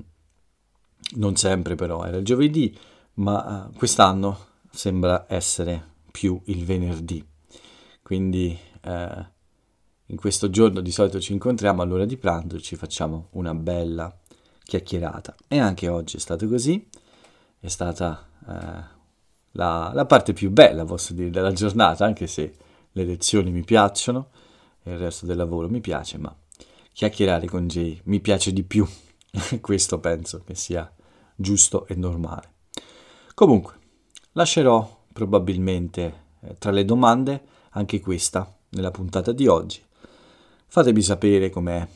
non 1.15 1.35
sempre 1.35 1.75
però 1.75 2.03
era 2.03 2.17
il 2.17 2.25
giovedì, 2.25 2.77
ma 3.15 3.67
uh, 3.67 3.77
quest'anno 3.77 4.45
sembra 4.69 5.25
essere 5.27 5.95
più 6.11 6.39
il 6.45 6.65
venerdì. 6.65 7.25
Quindi 8.01 8.57
uh, 8.85 9.25
in 10.09 10.15
questo 10.17 10.49
giorno 10.49 10.79
di 10.81 10.91
solito 10.91 11.19
ci 11.19 11.33
incontriamo 11.33 11.81
all'ora 11.81 12.05
di 12.05 12.17
pranzo 12.17 12.55
e 12.55 12.61
ci 12.61 12.75
facciamo 12.75 13.27
una 13.31 13.53
bella 13.53 14.15
chiacchierata. 14.63 15.35
E 15.47 15.59
anche 15.59 15.87
oggi 15.87 16.17
è 16.17 16.19
stato 16.19 16.47
così. 16.47 16.87
è 17.59 17.67
stata 17.67 18.25
eh, 18.47 18.95
la, 19.51 19.91
la, 19.93 20.05
parte 20.05 20.33
più 20.33 20.51
bella, 20.51 20.85
posso 20.85 21.13
dire, 21.13 21.29
della 21.29 21.51
giornata, 21.51 22.05
anche 22.05 22.27
se 22.27 22.55
le 22.91 23.03
lezioni 23.03 23.51
mi 23.51 23.63
piacciono 23.63 24.29
e 24.83 24.91
il 24.91 24.97
resto 24.97 25.25
del 25.25 25.37
lavoro 25.37 25.67
mi 25.69 25.81
piace, 25.81 26.17
ma 26.17 26.33
chiacchierare 26.93 27.47
con 27.47 27.67
Jay 27.67 27.99
mi 28.05 28.19
piace 28.19 28.53
di 28.53 28.63
più. 28.63 28.87
Questo 29.61 29.99
penso 29.99 30.43
che 30.43 30.55
sia 30.55 30.91
giusto 31.35 31.85
e 31.87 31.95
normale. 31.95 32.53
Comunque, 33.33 33.73
lascerò 34.33 35.05
probabilmente 35.13 36.25
eh, 36.41 36.55
tra 36.57 36.71
le 36.71 36.85
domande 36.85 37.43
anche 37.71 37.99
questa 37.99 38.55
nella 38.69 38.91
puntata 38.91 39.31
di 39.31 39.47
oggi. 39.47 39.81
Fatemi 40.67 41.01
sapere 41.01 41.49
com'è 41.49 41.87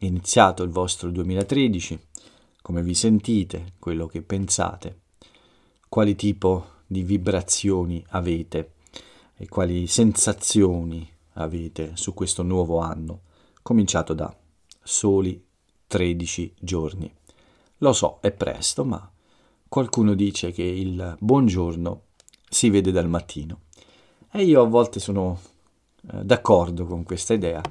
iniziato 0.00 0.62
il 0.62 0.70
vostro 0.70 1.10
2013, 1.10 1.98
come 2.62 2.82
vi 2.82 2.94
sentite, 2.94 3.74
quello 3.78 4.06
che 4.06 4.22
pensate, 4.22 5.00
quali 5.88 6.14
tipo 6.14 6.76
di 6.86 7.02
vibrazioni 7.02 8.04
avete 8.10 8.74
e 9.36 9.48
quali 9.48 9.86
sensazioni 9.86 11.08
avete 11.34 11.92
su 11.94 12.12
questo 12.14 12.42
nuovo 12.42 12.78
anno, 12.78 13.22
cominciato 13.62 14.12
da 14.12 14.34
soli 14.82 15.47
13 15.88 16.54
giorni. 16.60 17.12
Lo 17.78 17.92
so, 17.92 18.18
è 18.20 18.30
presto, 18.30 18.84
ma 18.84 19.10
qualcuno 19.68 20.14
dice 20.14 20.52
che 20.52 20.62
il 20.62 21.16
buongiorno 21.18 22.02
si 22.48 22.70
vede 22.70 22.92
dal 22.92 23.08
mattino. 23.08 23.62
E 24.30 24.44
io 24.44 24.62
a 24.62 24.66
volte 24.66 25.00
sono 25.00 25.40
eh, 26.12 26.24
d'accordo 26.24 26.84
con 26.84 27.02
questa 27.02 27.34
idea, 27.34 27.62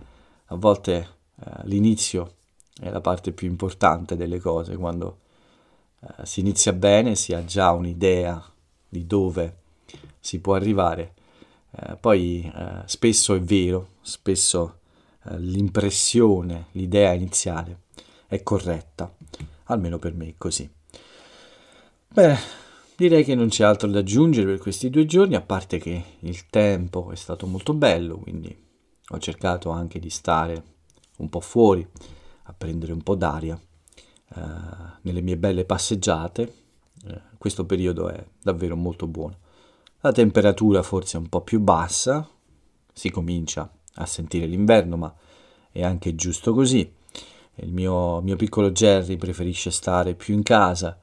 a 0.45 0.55
volte 0.55 0.95
eh, 0.95 1.51
l'inizio 1.63 2.33
è 2.79 2.89
la 2.89 3.01
parte 3.01 3.31
più 3.31 3.47
importante 3.47 4.15
delle 4.15 4.39
cose, 4.39 4.75
quando 4.75 5.19
eh, 5.99 6.25
si 6.25 6.39
inizia 6.39 6.73
bene, 6.73 7.15
si 7.15 7.33
ha 7.33 7.45
già 7.45 7.71
un'idea 7.71 8.43
di 8.89 9.05
dove 9.05 9.57
si 10.19 10.39
può 10.39 10.55
arrivare. 10.55 11.13
Eh, 11.71 11.95
poi 11.97 12.51
eh, 12.53 12.81
spesso 12.85 13.35
è 13.35 13.41
vero, 13.41 13.89
spesso 14.01 14.79
eh, 15.25 15.37
l'impressione, 15.37 16.67
l'idea 16.71 17.13
iniziale 17.13 17.85
è 18.27 18.43
corretta, 18.43 19.13
almeno 19.65 19.97
per 19.99 20.13
me 20.13 20.27
è 20.27 20.35
così. 20.37 20.69
Beh, 22.09 22.37
direi 22.95 23.23
che 23.23 23.35
non 23.35 23.47
c'è 23.47 23.63
altro 23.63 23.89
da 23.89 23.99
aggiungere 23.99 24.47
per 24.47 24.59
questi 24.59 24.89
due 24.89 25.05
giorni, 25.05 25.35
a 25.35 25.41
parte 25.41 25.77
che 25.77 26.03
il 26.19 26.47
tempo 26.47 27.11
è 27.11 27.15
stato 27.15 27.47
molto 27.47 27.73
bello, 27.73 28.17
quindi 28.17 28.55
ho 29.09 29.19
cercato 29.19 29.69
anche 29.69 29.99
di 29.99 30.09
stare 30.09 30.63
un 31.17 31.29
po' 31.29 31.39
fuori, 31.39 31.87
a 32.43 32.53
prendere 32.53 32.93
un 32.93 33.01
po' 33.01 33.15
d'aria 33.15 33.59
eh, 34.35 34.41
nelle 35.01 35.21
mie 35.21 35.37
belle 35.37 35.65
passeggiate. 35.65 36.53
Eh, 37.05 37.21
questo 37.37 37.65
periodo 37.65 38.09
è 38.09 38.25
davvero 38.41 38.75
molto 38.75 39.07
buono. 39.07 39.37
La 40.01 40.11
temperatura 40.11 40.83
forse 40.83 41.17
è 41.17 41.19
un 41.19 41.29
po' 41.29 41.41
più 41.41 41.59
bassa, 41.59 42.27
si 42.93 43.09
comincia 43.09 43.71
a 43.95 44.05
sentire 44.05 44.45
l'inverno, 44.45 44.97
ma 44.97 45.13
è 45.71 45.83
anche 45.83 46.15
giusto 46.15 46.53
così. 46.53 46.93
Il 47.59 47.73
mio, 47.73 48.21
mio 48.21 48.35
piccolo 48.35 48.71
Jerry 48.71 49.17
preferisce 49.17 49.71
stare 49.71 50.13
più 50.13 50.33
in 50.33 50.43
casa 50.43 50.97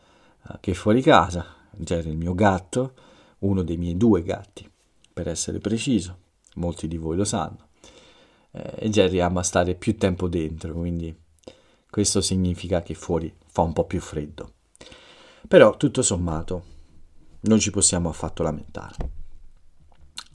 eh, 0.49 0.56
che 0.61 0.75
fuori 0.75 1.02
casa. 1.02 1.46
Jerry 1.70 2.08
è 2.08 2.12
il 2.12 2.16
mio 2.16 2.34
gatto, 2.34 2.94
uno 3.40 3.62
dei 3.62 3.76
miei 3.76 3.96
due 3.96 4.23
gatti, 4.23 4.68
per 5.12 5.28
essere 5.28 5.58
preciso. 5.58 6.18
Molti 6.56 6.87
di 6.87 6.96
voi 6.96 7.16
lo 7.16 7.25
sanno. 7.25 7.68
Eh, 8.52 8.75
e 8.76 8.88
Jerry 8.90 9.18
ama 9.18 9.42
stare 9.42 9.75
più 9.75 9.96
tempo 9.96 10.28
dentro, 10.28 10.73
quindi 10.75 11.14
questo 11.90 12.20
significa 12.20 12.83
che 12.83 12.94
fuori 12.94 13.35
fa 13.46 13.62
un 13.62 13.72
po' 13.72 13.85
più 13.85 14.00
freddo. 14.00 14.52
Però 15.46 15.76
tutto 15.76 16.02
sommato 16.02 16.64
non 17.42 17.59
ci 17.59 17.70
possiamo 17.70 18.09
affatto 18.09 18.42
lamentare. 18.42 18.96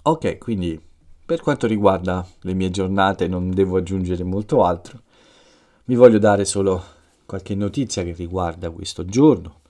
Ok, 0.03 0.37
quindi 0.37 0.81
per 1.25 1.41
quanto 1.41 1.67
riguarda 1.67 2.27
le 2.41 2.53
mie 2.53 2.71
giornate 2.71 3.27
non 3.27 3.51
devo 3.51 3.77
aggiungere 3.77 4.23
molto 4.23 4.63
altro. 4.63 5.01
Vi 5.89 5.95
voglio 5.95 6.19
dare 6.19 6.45
solo 6.45 6.83
qualche 7.25 7.55
notizia 7.55 8.03
che 8.03 8.11
riguarda 8.11 8.69
questo 8.69 9.05
giorno, 9.05 9.61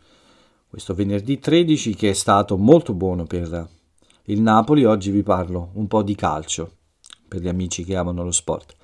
questo 0.67 0.93
venerdì 0.93 1.39
13 1.39 1.95
che 1.95 2.09
è 2.09 2.13
stato 2.13 2.57
molto 2.57 2.93
buono 2.93 3.23
per 3.23 3.69
il 4.23 4.41
Napoli. 4.41 4.83
Oggi 4.83 5.11
vi 5.11 5.23
parlo 5.23 5.69
un 5.75 5.87
po' 5.87 6.03
di 6.03 6.15
calcio 6.15 6.71
per 7.25 7.39
gli 7.39 7.47
amici 7.47 7.85
che 7.85 7.95
amano 7.95 8.25
lo 8.25 8.33
sport. 8.33 8.75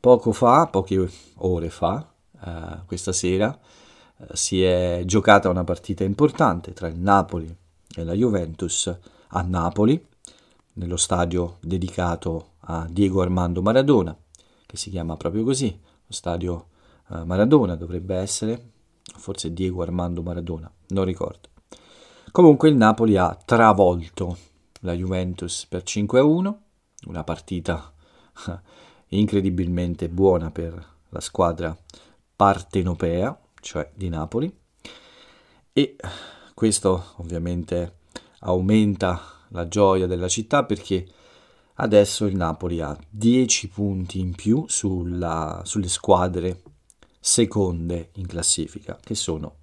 Poco 0.00 0.32
fa, 0.32 0.66
poche 0.66 1.08
ore 1.36 1.70
fa, 1.70 2.04
eh, 2.44 2.80
questa 2.84 3.12
sera, 3.12 3.56
eh, 4.16 4.26
si 4.32 4.60
è 4.64 5.02
giocata 5.04 5.48
una 5.48 5.62
partita 5.62 6.02
importante 6.02 6.72
tra 6.72 6.88
il 6.88 6.98
Napoli 6.98 7.46
e 7.94 8.02
la 8.02 8.14
Juventus 8.14 8.92
a 9.28 9.40
Napoli, 9.42 10.04
nello 10.72 10.96
stadio 10.96 11.58
dedicato 11.60 12.54
a 12.62 12.88
Diego 12.90 13.22
Armando 13.22 13.62
Maradona, 13.62 14.16
che 14.66 14.76
si 14.76 14.90
chiama 14.90 15.16
proprio 15.16 15.44
così, 15.44 15.85
stadio 16.08 16.68
eh, 17.10 17.24
Maradona 17.24 17.76
dovrebbe 17.76 18.16
essere, 18.16 18.70
forse 19.02 19.52
Diego 19.52 19.82
Armando 19.82 20.22
Maradona, 20.22 20.70
non 20.88 21.04
ricordo. 21.04 21.48
Comunque 22.32 22.68
il 22.68 22.76
Napoli 22.76 23.16
ha 23.16 23.36
travolto 23.44 24.36
la 24.80 24.92
Juventus 24.92 25.66
per 25.66 25.82
5-1, 25.82 26.54
una 27.06 27.24
partita 27.24 27.92
incredibilmente 29.08 30.08
buona 30.08 30.50
per 30.50 30.94
la 31.10 31.20
squadra 31.20 31.76
partenopea, 32.34 33.38
cioè 33.60 33.90
di 33.94 34.08
Napoli, 34.08 34.54
e 35.72 35.96
questo 36.54 37.12
ovviamente 37.16 37.98
aumenta 38.40 39.20
la 39.48 39.68
gioia 39.68 40.06
della 40.06 40.28
città 40.28 40.64
perché 40.64 41.06
adesso 41.76 42.26
il 42.26 42.36
Napoli 42.36 42.80
ha 42.80 42.96
10 43.08 43.68
punti 43.68 44.20
in 44.20 44.34
più 44.34 44.64
sulla, 44.68 45.62
sulle 45.64 45.88
squadre 45.88 46.62
seconde 47.18 48.10
in 48.14 48.26
classifica, 48.26 48.98
che 49.02 49.14
sono 49.14 49.56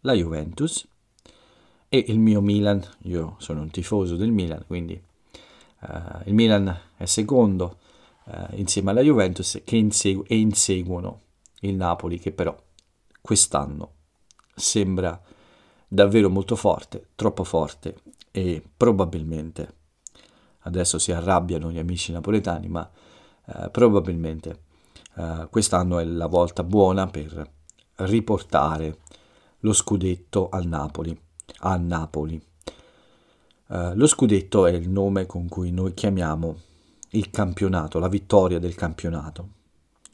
la 0.00 0.14
Juventus 0.14 0.86
e 1.88 2.04
il 2.08 2.18
mio 2.18 2.40
Milan. 2.40 2.82
Io 3.02 3.36
sono 3.38 3.60
un 3.60 3.70
tifoso 3.70 4.16
del 4.16 4.30
Milan, 4.30 4.64
quindi 4.66 5.00
uh, 5.80 5.88
il 6.24 6.34
Milan 6.34 6.74
è 6.96 7.04
secondo 7.04 7.78
uh, 8.24 8.54
insieme 8.56 8.90
alla 8.90 9.02
Juventus 9.02 9.60
che 9.64 9.76
insegu- 9.76 10.24
e 10.30 10.38
inseguono 10.38 11.20
il 11.60 11.74
Napoli 11.74 12.18
che 12.18 12.32
però 12.32 12.56
quest'anno 13.20 13.92
sembra 14.54 15.20
davvero 15.86 16.30
molto 16.30 16.56
forte, 16.56 17.08
troppo 17.16 17.44
forte 17.44 17.96
e 18.30 18.62
probabilmente, 18.76 19.74
adesso 20.60 20.98
si 20.98 21.12
arrabbiano 21.12 21.70
gli 21.70 21.78
amici 21.78 22.12
napoletani, 22.12 22.68
ma 22.68 22.88
eh, 23.46 23.70
probabilmente 23.70 24.62
eh, 25.16 25.48
quest'anno 25.50 25.98
è 25.98 26.04
la 26.04 26.26
volta 26.26 26.64
buona 26.64 27.06
per 27.06 27.50
riportare 27.96 28.98
lo 29.60 29.72
scudetto 29.72 30.48
al 30.48 30.66
Napoli, 30.66 31.18
a 31.60 31.76
Napoli. 31.76 32.40
Uh, 33.66 33.92
lo 33.94 34.08
scudetto 34.08 34.66
è 34.66 34.72
il 34.72 34.88
nome 34.88 35.26
con 35.26 35.48
cui 35.48 35.70
noi 35.70 35.94
chiamiamo 35.94 36.56
il 37.10 37.30
campionato, 37.30 38.00
la 38.00 38.08
vittoria 38.08 38.58
del 38.58 38.74
campionato 38.74 39.58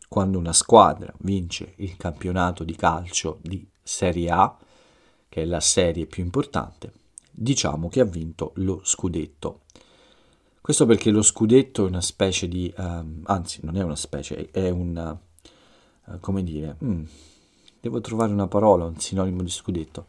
quando 0.09 0.39
una 0.39 0.53
squadra 0.53 1.13
vince 1.19 1.75
il 1.77 1.97
campionato 1.97 2.65
di 2.65 2.77
calcio 2.77 3.39
di 3.43 3.67
Serie 3.83 4.31
A, 4.31 4.57
che 5.29 5.43
è 5.43 5.45
la 5.45 5.61
serie 5.61 6.07
più 6.07 6.23
importante, 6.23 6.93
diciamo 7.31 7.89
che 7.89 8.01
ha 8.01 8.05
vinto 8.05 8.53
lo 8.57 8.81
scudetto. 8.83 9.63
Questo 10.67 10.85
perché 10.85 11.13
lo 11.13 11.23
scudetto 11.23 11.85
è 11.85 11.89
una 11.89 12.01
specie 12.01 12.49
di, 12.49 12.75
um, 12.77 13.21
anzi 13.27 13.61
non 13.63 13.77
è 13.77 13.85
una 13.85 13.95
specie, 13.95 14.51
è 14.51 14.69
un, 14.69 15.17
uh, 16.07 16.19
come 16.19 16.43
dire, 16.43 16.77
mm, 16.83 17.05
devo 17.81 18.01
trovare 18.01 18.33
una 18.33 18.49
parola, 18.49 18.87
un 18.87 18.99
sinonimo 18.99 19.45
di 19.45 19.49
scudetto, 19.49 20.07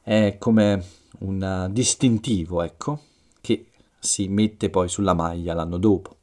è 0.00 0.36
come 0.38 0.82
un 1.18 1.68
distintivo, 1.70 2.62
ecco, 2.62 2.98
che 3.42 3.72
si 3.98 4.26
mette 4.28 4.70
poi 4.70 4.88
sulla 4.88 5.12
maglia 5.12 5.52
l'anno 5.52 5.76
dopo 5.76 6.16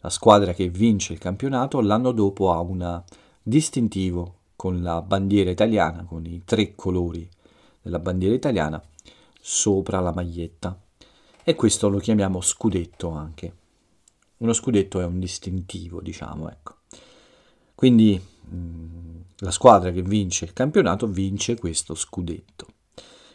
la 0.00 0.08
squadra 0.08 0.54
che 0.54 0.70
vince 0.70 1.12
il 1.12 1.18
campionato 1.18 1.82
l'anno 1.82 2.10
dopo 2.10 2.52
ha 2.52 2.60
un 2.60 3.02
distintivo 3.42 4.36
con 4.56 4.82
la 4.82 5.02
bandiera 5.02 5.50
italiana, 5.50 6.06
con 6.08 6.24
i 6.24 6.40
tre 6.46 6.74
colori 6.74 7.28
della 7.82 7.98
bandiera 7.98 8.34
italiana 8.34 8.82
sopra 9.38 10.00
la 10.00 10.14
maglietta. 10.14 10.78
E 11.44 11.54
questo 11.54 11.90
lo 11.90 11.98
chiamiamo 11.98 12.40
scudetto 12.40 13.10
anche. 13.10 13.54
Uno 14.38 14.54
scudetto 14.54 15.00
è 15.00 15.04
un 15.04 15.18
distintivo, 15.18 16.00
diciamo, 16.00 16.50
ecco. 16.50 16.76
Quindi 17.74 18.18
mh, 18.18 18.56
mm, 18.56 19.20
la 19.38 19.50
squadra 19.50 19.90
che 19.90 20.00
vince 20.00 20.46
il 20.46 20.54
campionato 20.54 21.06
vince 21.06 21.58
questo 21.58 21.94
scudetto. 21.94 22.66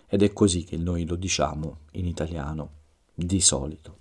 Ed 0.08 0.24
è 0.24 0.34
così 0.34 0.64
che 0.64 0.76
noi 0.76 1.06
lo 1.06 1.16
diciamo 1.16 1.82
in 1.92 2.08
italiano 2.08 2.72
di 3.14 3.40
solito. 3.42 3.98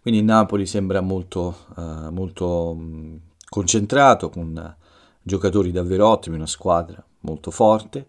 Quindi 0.00 0.22
Napoli 0.22 0.64
sembra 0.64 1.02
molto, 1.02 1.66
uh, 1.76 2.10
molto 2.10 2.74
mh, 2.74 3.20
concentrato, 3.46 4.30
con 4.30 4.76
giocatori 5.20 5.70
davvero 5.70 6.08
ottimi, 6.08 6.36
una 6.36 6.46
squadra 6.46 7.04
molto 7.20 7.50
forte 7.50 8.06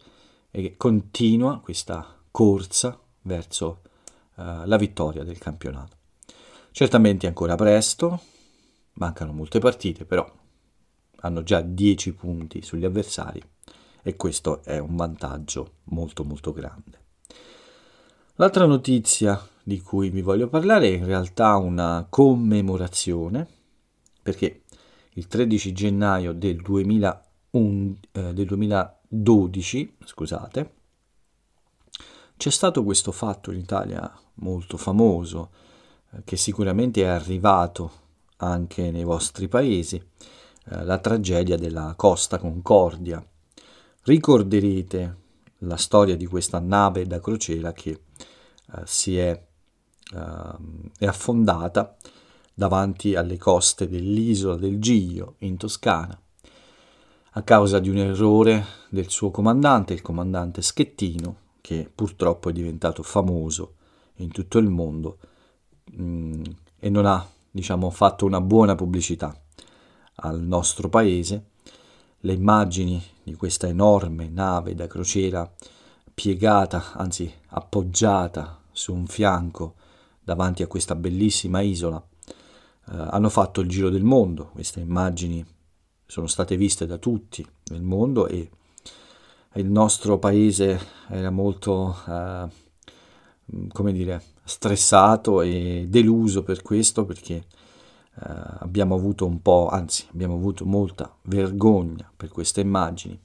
e 0.49 0.75
continua 0.77 1.59
questa 1.59 2.17
corsa 2.31 2.97
verso 3.23 3.81
uh, 4.35 4.65
la 4.65 4.77
vittoria 4.77 5.23
del 5.23 5.37
campionato. 5.37 5.97
Certamente 6.71 7.25
è 7.25 7.29
ancora 7.29 7.55
presto, 7.55 8.21
mancano 8.93 9.31
molte 9.31 9.59
partite, 9.59 10.05
però 10.05 10.29
hanno 11.21 11.43
già 11.43 11.61
10 11.61 12.13
punti 12.13 12.61
sugli 12.61 12.85
avversari 12.85 13.41
e 14.03 14.15
questo 14.15 14.61
è 14.63 14.77
un 14.77 14.95
vantaggio 14.95 15.77
molto 15.85 16.23
molto 16.23 16.51
grande. 16.53 16.99
L'altra 18.35 18.65
notizia 18.65 19.41
di 19.63 19.81
cui 19.81 20.09
vi 20.09 20.21
voglio 20.21 20.47
parlare 20.47 20.87
è 20.87 20.91
in 20.97 21.05
realtà 21.05 21.55
una 21.55 22.05
commemorazione, 22.07 23.47
perché 24.21 24.63
il 25.13 25.27
13 25.27 25.71
gennaio 25.71 26.33
del, 26.33 26.57
2001, 26.57 27.95
eh, 28.11 28.33
del 28.33 28.45
2012, 28.45 29.95
scusate, 30.03 30.73
c'è 32.37 32.49
stato 32.49 32.83
questo 32.83 33.11
fatto 33.11 33.51
in 33.51 33.59
Italia 33.59 34.11
molto 34.35 34.77
famoso, 34.77 35.49
eh, 36.11 36.21
che 36.23 36.35
sicuramente 36.35 37.01
è 37.01 37.07
arrivato 37.07 38.03
anche 38.37 38.91
nei 38.91 39.03
vostri 39.03 39.47
paesi, 39.47 39.95
eh, 39.95 40.83
la 40.83 40.97
tragedia 40.97 41.57
della 41.57 41.93
Costa 41.95 42.37
Concordia. 42.37 43.25
Ricorderete 44.03 45.17
la 45.59 45.77
storia 45.77 46.15
di 46.15 46.25
questa 46.25 46.59
nave 46.59 47.07
da 47.07 47.19
crociera 47.19 47.71
che 47.71 47.89
eh, 47.91 48.81
si 48.83 49.17
è, 49.17 49.41
uh, 50.13 50.89
è, 50.97 51.05
affondata 51.05 51.95
davanti 52.53 53.15
alle 53.15 53.37
coste 53.37 53.87
dell'isola 53.87 54.55
del 54.57 54.79
Giglio 54.79 55.35
in 55.39 55.57
Toscana 55.57 56.19
a 57.37 57.41
causa 57.41 57.79
di 57.79 57.89
un 57.89 57.97
errore 57.97 58.65
del 58.89 59.09
suo 59.09 59.31
comandante, 59.31 59.93
il 59.93 60.01
comandante 60.01 60.61
Schettino, 60.61 61.43
che 61.65 61.89
purtroppo 61.93 62.49
è 62.49 62.53
diventato 62.53 63.01
famoso 63.01 63.73
in 64.17 64.31
tutto 64.31 64.59
il 64.59 64.69
mondo 64.69 65.17
mh, 65.93 66.03
mm, 66.03 66.43
e 66.77 66.89
non 66.91 67.07
ha, 67.07 67.27
diciamo, 67.49 67.89
fatto 67.89 68.27
una 68.27 68.39
buona 68.39 68.75
pubblicità 68.75 69.35
al 70.17 70.43
nostro 70.43 70.89
paese. 70.89 71.45
Le 72.19 72.33
immagini 72.33 73.03
di 73.23 73.33
questa 73.33 73.65
enorme 73.65 74.29
nave 74.29 74.75
da 74.75 74.85
crociera 74.85 75.51
piegata, 76.13 76.93
anzi 76.93 77.33
appoggiata 77.47 78.61
su 78.71 78.93
un 78.93 79.07
fianco 79.07 79.73
davanti 80.23 80.61
a 80.61 80.67
questa 80.67 80.93
bellissima 80.93 81.61
isola, 81.61 81.97
eh, 81.97 82.95
hanno 82.95 83.29
fatto 83.29 83.61
il 83.61 83.69
giro 83.69 83.89
del 83.89 84.03
mondo. 84.03 84.49
Queste 84.53 84.81
immagini 84.81 85.43
sono 86.05 86.27
state 86.27 86.57
viste 86.57 86.85
da 86.85 86.99
tutti 86.99 87.43
nel 87.71 87.81
mondo 87.81 88.27
e 88.27 88.51
il 89.55 89.69
nostro 89.69 90.17
paese 90.17 90.79
era 91.07 91.29
molto, 91.29 91.95
eh, 92.07 92.47
come 93.69 93.91
dire, 93.93 94.21
stressato 94.43 95.41
e 95.41 95.85
deluso 95.87 96.43
per 96.43 96.61
questo 96.61 97.05
perché 97.05 97.35
eh, 97.35 97.43
abbiamo 98.59 98.95
avuto 98.95 99.25
un 99.25 99.41
po', 99.41 99.69
anzi 99.69 100.05
abbiamo 100.11 100.35
avuto 100.35 100.65
molta 100.65 101.13
vergogna 101.23 102.11
per 102.15 102.29
queste 102.29 102.61
immagini. 102.61 103.19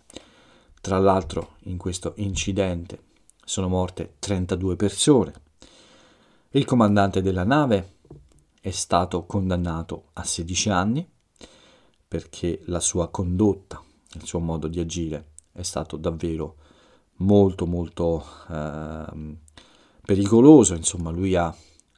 Tra 0.81 0.99
l'altro 0.99 1.57
in 1.64 1.77
questo 1.77 2.14
incidente 2.16 3.03
sono 3.45 3.69
morte 3.69 4.14
32 4.19 4.77
persone. 4.77 5.33
Il 6.51 6.64
comandante 6.64 7.23
della 7.23 7.45
nave 7.45 7.97
è 8.61 8.71
stato 8.71 9.25
condannato 9.27 10.11
a 10.14 10.25
16 10.25 10.71
anni 10.71 11.09
perché 12.07 12.61
la 12.66 12.81
sua 12.81 13.09
condotta, 13.09 13.83
il 14.14 14.25
suo 14.25 14.40
modo 14.40 14.69
di 14.69 14.81
agire 14.81 15.30
è 15.52 15.62
stato 15.62 15.96
davvero 15.96 16.56
molto 17.20 17.66
molto 17.66 18.24
eh, 18.48 19.36
pericoloso, 20.04 20.74
insomma 20.74 21.10
lui 21.10 21.36
ha 21.36 21.54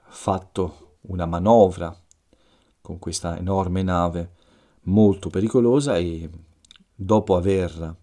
fatto 0.08 0.96
una 1.02 1.26
manovra 1.26 1.96
con 2.80 2.98
questa 2.98 3.38
enorme 3.38 3.82
nave 3.82 4.34
molto 4.82 5.30
pericolosa 5.30 5.96
e 5.96 6.28
dopo 6.94 7.36
aver 7.36 7.96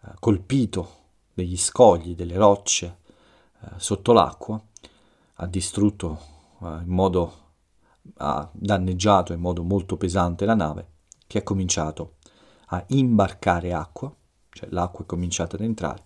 eh, 0.00 0.14
colpito 0.18 1.04
degli 1.34 1.56
scogli, 1.56 2.14
delle 2.14 2.36
rocce 2.36 2.98
eh, 3.60 3.68
sotto 3.76 4.12
l'acqua, 4.12 4.60
ha 5.34 5.46
distrutto 5.46 6.18
eh, 6.62 6.66
in 6.66 6.88
modo, 6.88 7.32
ha 8.18 8.48
danneggiato 8.52 9.32
in 9.32 9.40
modo 9.40 9.62
molto 9.62 9.96
pesante 9.96 10.44
la 10.44 10.54
nave 10.54 10.90
che 11.26 11.38
ha 11.38 11.42
cominciato 11.42 12.14
a 12.68 12.82
imbarcare 12.88 13.72
acqua 13.72 14.14
cioè 14.56 14.68
l'acqua 14.70 15.04
è 15.04 15.06
cominciata 15.06 15.56
ad 15.56 15.62
entrare 15.62 16.02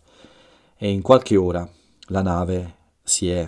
e 0.76 0.90
in 0.90 1.02
qualche 1.02 1.36
ora 1.36 1.68
la 2.06 2.22
nave 2.22 2.76
si 3.02 3.30
è 3.30 3.40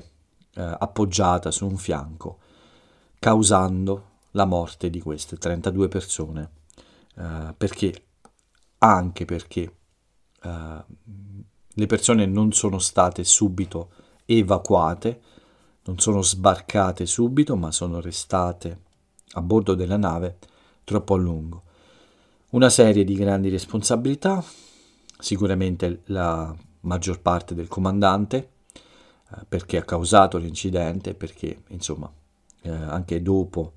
eh, 0.55 0.77
appoggiata 0.79 1.51
su 1.51 1.67
un 1.67 1.77
fianco, 1.77 2.38
causando 3.19 4.11
la 4.33 4.45
morte 4.45 4.91
di 4.91 5.01
queste 5.01 5.37
32 5.37 5.88
persone, 5.88 6.51
eh, 7.17 7.55
perché 7.57 8.05
anche 8.79 9.25
perché 9.25 9.77
eh, 10.43 10.85
le 11.75 11.87
persone 11.87 12.27
non 12.27 12.53
sono 12.53 12.79
state 12.79 13.25
subito 13.25 13.91
evacuate, 14.27 15.21
non 15.85 15.99
sono 15.99 16.23
sbarcate 16.23 17.07
subito, 17.07 17.57
ma 17.57 17.73
sono 17.73 18.01
restate 18.01 18.81
a 19.33 19.41
bordo 19.41 19.75
della 19.75 19.97
nave 19.97 20.38
troppo 20.85 21.15
a 21.15 21.19
lungo. 21.19 21.62
Una 22.51 22.69
serie 22.69 23.05
di 23.05 23.15
grandi 23.15 23.49
responsabilità, 23.49 24.45
sicuramente 25.22 26.02
la 26.06 26.54
maggior 26.80 27.20
parte 27.20 27.54
del 27.54 27.68
comandante 27.68 28.50
eh, 29.30 29.44
perché 29.48 29.76
ha 29.78 29.85
causato 29.85 30.37
l'incidente, 30.37 31.14
perché 31.14 31.62
insomma 31.68 32.12
eh, 32.62 32.70
anche 32.70 33.22
dopo 33.22 33.74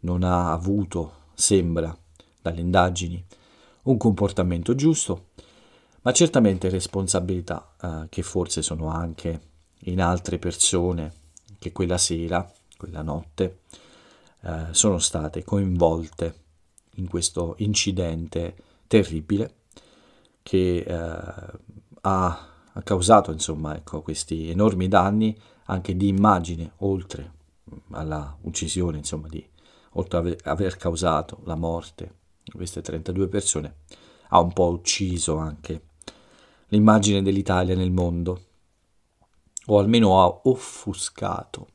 non 0.00 0.24
ha 0.24 0.52
avuto, 0.52 1.28
sembra 1.34 1.96
dalle 2.42 2.60
indagini, 2.60 3.24
un 3.84 3.96
comportamento 3.96 4.74
giusto, 4.74 5.28
ma 6.02 6.12
certamente 6.12 6.68
responsabilità 6.68 7.74
eh, 7.80 8.06
che 8.08 8.22
forse 8.22 8.60
sono 8.60 8.88
anche 8.88 9.40
in 9.84 10.00
altre 10.00 10.38
persone 10.38 11.12
che 11.58 11.70
quella 11.70 11.98
sera, 11.98 12.50
quella 12.76 13.02
notte, 13.02 13.60
eh, 14.42 14.66
sono 14.72 14.98
state 14.98 15.44
coinvolte 15.44 16.34
in 16.96 17.08
questo 17.08 17.54
incidente 17.58 18.56
terribile 18.88 19.54
che 20.42 20.78
eh, 20.78 21.58
ha, 22.02 22.46
causato 22.82 23.32
insomma, 23.32 23.76
ecco, 23.76 24.02
questi 24.02 24.48
enormi 24.48 24.88
danni 24.88 25.38
anche 25.66 25.96
di 25.96 26.08
immagine, 26.08 26.72
oltre 26.78 27.32
alla 27.90 28.36
uccisione, 28.42 28.98
insomma, 28.98 29.28
di, 29.28 29.46
oltre 29.92 30.18
ad 30.18 30.40
aver 30.44 30.76
causato 30.76 31.40
la 31.44 31.56
morte 31.56 32.14
di 32.42 32.52
queste 32.52 32.80
32 32.80 33.28
persone, 33.28 33.76
ha 34.28 34.40
un 34.40 34.52
po' 34.52 34.68
ucciso 34.68 35.36
anche 35.36 35.82
l'immagine 36.68 37.22
dell'Italia 37.22 37.76
nel 37.76 37.90
mondo, 37.90 38.44
o 39.66 39.78
almeno 39.78 40.20
ha 40.22 40.40
offuscato. 40.44 41.68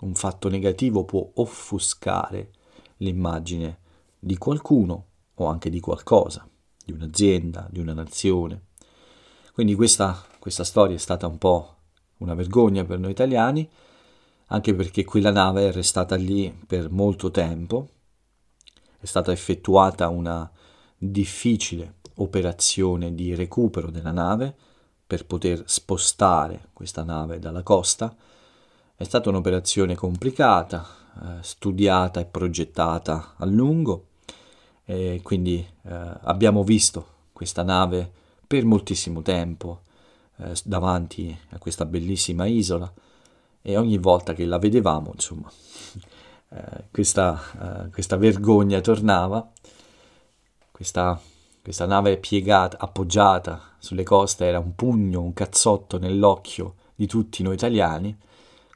Un 0.00 0.14
fatto 0.14 0.48
negativo 0.48 1.04
può 1.04 1.30
offuscare 1.34 2.50
l'immagine 2.98 3.78
di 4.18 4.36
qualcuno 4.36 5.06
o 5.34 5.46
anche 5.46 5.70
di 5.70 5.80
qualcosa 5.80 6.46
di 6.84 6.92
un'azienda, 6.92 7.66
di 7.70 7.80
una 7.80 7.92
nazione. 7.92 8.66
Quindi 9.52 9.74
questa, 9.74 10.22
questa 10.38 10.64
storia 10.64 10.96
è 10.96 10.98
stata 10.98 11.26
un 11.26 11.38
po' 11.38 11.76
una 12.18 12.34
vergogna 12.34 12.84
per 12.84 12.98
noi 12.98 13.12
italiani, 13.12 13.68
anche 14.48 14.74
perché 14.74 15.04
quella 15.04 15.30
nave 15.30 15.68
è 15.68 15.72
restata 15.72 16.16
lì 16.16 16.52
per 16.66 16.90
molto 16.90 17.30
tempo, 17.30 17.88
è 18.98 19.06
stata 19.06 19.32
effettuata 19.32 20.08
una 20.08 20.50
difficile 20.96 21.96
operazione 22.16 23.14
di 23.14 23.34
recupero 23.34 23.90
della 23.90 24.12
nave 24.12 24.54
per 25.06 25.26
poter 25.26 25.62
spostare 25.66 26.68
questa 26.72 27.02
nave 27.02 27.38
dalla 27.38 27.62
costa. 27.62 28.14
È 28.96 29.04
stata 29.04 29.28
un'operazione 29.28 29.94
complicata, 29.94 30.86
eh, 31.22 31.42
studiata 31.42 32.20
e 32.20 32.26
progettata 32.26 33.34
a 33.36 33.44
lungo 33.44 34.08
e 34.84 35.20
quindi 35.22 35.66
eh, 35.82 36.10
abbiamo 36.22 36.62
visto 36.62 37.06
questa 37.32 37.62
nave 37.62 38.10
per 38.46 38.64
moltissimo 38.64 39.22
tempo 39.22 39.80
eh, 40.36 40.52
davanti 40.64 41.36
a 41.50 41.58
questa 41.58 41.86
bellissima 41.86 42.46
isola 42.46 42.92
e 43.62 43.76
ogni 43.76 43.98
volta 43.98 44.34
che 44.34 44.44
la 44.44 44.58
vedevamo, 44.58 45.12
insomma, 45.14 45.50
eh, 46.50 46.84
questa, 46.90 47.86
eh, 47.86 47.90
questa, 47.90 48.16
vergogna 48.16 48.80
tornava, 48.80 49.50
questa, 50.70 51.18
questa 51.62 51.86
nave 51.86 52.18
piegata, 52.18 52.76
appoggiata 52.78 53.74
sulle 53.78 54.02
coste 54.02 54.44
era 54.44 54.58
un 54.58 54.74
pugno, 54.74 55.22
un 55.22 55.32
cazzotto 55.32 55.98
nell'occhio 55.98 56.74
di 56.94 57.06
tutti 57.06 57.42
noi 57.42 57.54
italiani, 57.54 58.16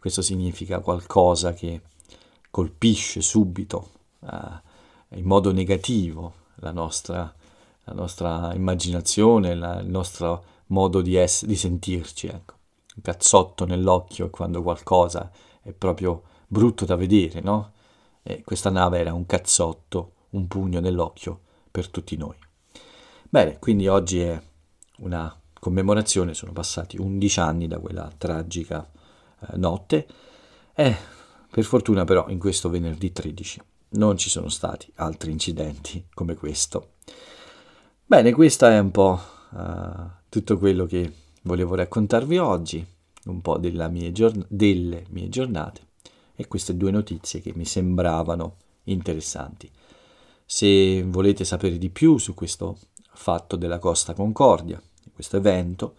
questo 0.01 0.23
significa 0.23 0.81
qualcosa 0.81 1.53
che 1.53 1.83
colpisce 2.51 3.21
subito 3.21 3.90
eh, 4.25 4.66
in 5.11 5.25
modo 5.25 5.53
negativo 5.53 6.35
la 6.57 6.71
nostra, 6.71 7.33
la 7.85 7.92
nostra 7.92 8.53
immaginazione, 8.55 9.55
la, 9.55 9.81
il 9.81 9.88
nostro 9.88 10.44
modo 10.66 11.01
di, 11.01 11.16
ess- 11.16 11.44
di 11.44 11.57
sentirci, 11.57 12.27
ecco. 12.27 12.57
Un 12.97 13.03
cazzotto 13.03 13.64
nell'occhio 13.64 14.29
quando 14.29 14.62
qualcosa 14.62 15.31
è 15.62 15.73
proprio 15.73 16.23
brutto 16.47 16.85
da 16.85 16.97
vedere, 16.97 17.40
no? 17.40 17.73
E 18.23 18.42
questa 18.44 18.71
nave 18.71 18.99
era 18.99 19.14
un 19.14 19.25
cazzotto, 19.25 20.12
un 20.31 20.49
pugno 20.49 20.81
nell'occhio 20.81 21.40
per 21.71 21.88
tutti 21.88 22.16
noi. 22.16 22.37
Bene, 23.29 23.59
quindi 23.59 23.87
oggi 23.87 24.21
è 24.21 24.42
una 24.99 25.35
commemorazione, 25.59 26.35
sono 26.35 26.53
passati 26.53 26.99
11 26.99 27.40
anni 27.40 27.68
da 27.68 27.79
quella 27.79 28.11
tragica 28.16 28.88
eh, 29.40 29.57
notte 29.57 30.07
e 30.75 30.97
per 31.51 31.64
fortuna 31.64 32.05
però 32.05 32.29
in 32.29 32.38
questo 32.38 32.68
venerdì 32.68 33.12
13 33.12 33.61
non 33.90 34.16
ci 34.16 34.29
sono 34.29 34.48
stati 34.48 34.90
altri 34.96 35.31
incidenti 35.31 36.07
come 36.12 36.35
questo. 36.35 36.94
Bene, 38.05 38.33
questo 38.33 38.66
è 38.66 38.79
un 38.79 38.90
po' 38.90 39.20
uh, 39.51 40.11
tutto 40.29 40.59
quello 40.59 40.87
che 40.87 41.12
volevo 41.42 41.74
raccontarvi 41.74 42.38
oggi, 42.38 42.85
un 43.27 43.40
po' 43.40 43.59
mie 43.59 44.12
giorn- 44.12 44.44
delle 44.48 45.05
mie 45.11 45.29
giornate 45.29 45.87
e 46.35 46.46
queste 46.46 46.77
due 46.77 46.90
notizie 46.90 47.40
che 47.40 47.53
mi 47.55 47.64
sembravano 47.64 48.57
interessanti. 48.85 49.70
Se 50.44 51.03
volete 51.03 51.44
sapere 51.44 51.77
di 51.79 51.90
più 51.90 52.16
su 52.16 52.33
questo 52.33 52.79
fatto 53.12 53.57
della 53.57 53.79
Costa 53.79 54.14
Concordia, 54.14 54.81
questo 55.12 55.37
evento, 55.37 55.96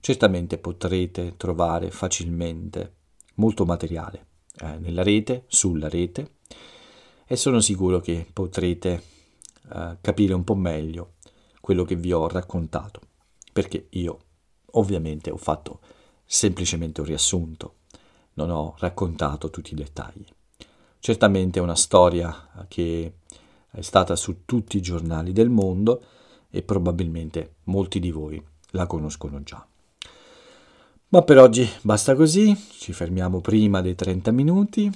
certamente 0.00 0.58
potrete 0.58 1.36
trovare 1.36 1.90
facilmente 1.90 2.94
molto 3.34 3.64
materiale 3.64 4.26
eh, 4.60 4.78
nella 4.78 5.02
rete, 5.02 5.44
sulla 5.48 5.88
rete, 5.88 6.38
e 7.32 7.36
sono 7.36 7.60
sicuro 7.60 8.00
che 8.00 8.26
potrete 8.32 9.02
eh, 9.72 9.98
capire 10.00 10.34
un 10.34 10.42
po' 10.42 10.56
meglio 10.56 11.12
quello 11.60 11.84
che 11.84 11.94
vi 11.94 12.12
ho 12.12 12.26
raccontato, 12.26 13.02
perché 13.52 13.86
io 13.90 14.18
ovviamente 14.72 15.30
ho 15.30 15.36
fatto 15.36 15.78
semplicemente 16.24 17.00
un 17.00 17.06
riassunto, 17.06 17.74
non 18.32 18.50
ho 18.50 18.74
raccontato 18.78 19.48
tutti 19.48 19.74
i 19.74 19.76
dettagli. 19.76 20.26
Certamente 20.98 21.60
è 21.60 21.62
una 21.62 21.76
storia 21.76 22.66
che 22.66 23.18
è 23.70 23.80
stata 23.80 24.16
su 24.16 24.44
tutti 24.44 24.78
i 24.78 24.82
giornali 24.82 25.30
del 25.30 25.50
mondo 25.50 26.02
e 26.50 26.62
probabilmente 26.62 27.58
molti 27.66 28.00
di 28.00 28.10
voi 28.10 28.44
la 28.70 28.88
conoscono 28.88 29.40
già. 29.44 29.64
Ma 31.10 31.22
per 31.22 31.38
oggi 31.38 31.68
basta 31.82 32.16
così, 32.16 32.56
ci 32.72 32.92
fermiamo 32.92 33.40
prima 33.40 33.80
dei 33.80 33.94
30 33.94 34.32
minuti, 34.32 34.90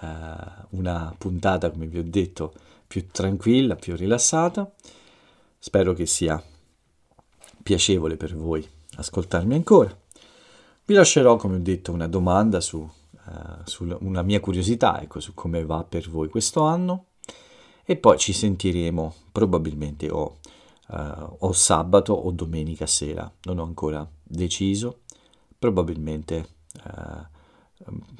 una 0.00 1.14
puntata 1.16 1.70
come 1.70 1.86
vi 1.86 1.98
ho 1.98 2.04
detto 2.04 2.52
più 2.86 3.08
tranquilla, 3.10 3.76
più 3.76 3.96
rilassata, 3.96 4.70
spero 5.58 5.92
che 5.92 6.06
sia 6.06 6.42
piacevole 7.62 8.16
per 8.16 8.36
voi 8.36 8.66
ascoltarmi 8.96 9.54
ancora. 9.54 9.96
Vi 10.84 10.94
lascerò, 10.94 11.36
come 11.36 11.56
ho 11.56 11.60
detto, 11.60 11.90
una 11.90 12.06
domanda 12.06 12.60
su, 12.60 12.78
uh, 12.78 13.30
su 13.64 13.96
una 14.00 14.22
mia 14.22 14.38
curiosità, 14.38 15.02
ecco, 15.02 15.18
su 15.18 15.34
come 15.34 15.64
va 15.64 15.82
per 15.82 16.08
voi 16.08 16.28
questo 16.28 16.62
anno. 16.62 17.06
E 17.84 17.96
poi 17.96 18.18
ci 18.18 18.32
sentiremo 18.32 19.14
probabilmente 19.32 20.08
o, 20.10 20.38
uh, 20.88 21.36
o 21.38 21.52
sabato 21.52 22.12
o 22.12 22.30
domenica 22.30 22.86
sera, 22.86 23.28
non 23.42 23.58
ho 23.58 23.64
ancora 23.64 24.08
deciso. 24.22 25.00
Probabilmente 25.58 26.48
eh, 26.84 27.34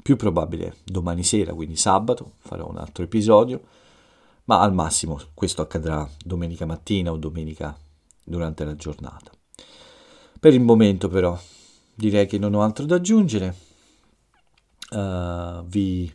più 0.01 0.15
probabile 0.15 0.77
domani 0.83 1.23
sera, 1.23 1.53
quindi 1.53 1.75
sabato, 1.75 2.33
farò 2.39 2.69
un 2.69 2.77
altro 2.77 3.03
episodio, 3.03 3.61
ma 4.45 4.61
al 4.61 4.73
massimo 4.73 5.19
questo 5.33 5.61
accadrà 5.61 6.07
domenica 6.23 6.65
mattina 6.65 7.11
o 7.11 7.17
domenica 7.17 7.77
durante 8.23 8.63
la 8.63 8.75
giornata. 8.75 9.31
Per 10.39 10.53
il 10.53 10.61
momento 10.61 11.07
però 11.07 11.37
direi 11.93 12.27
che 12.27 12.37
non 12.37 12.53
ho 12.53 12.61
altro 12.61 12.85
da 12.85 12.95
aggiungere, 12.95 13.55
uh, 14.91 15.63
vi, 15.65 16.11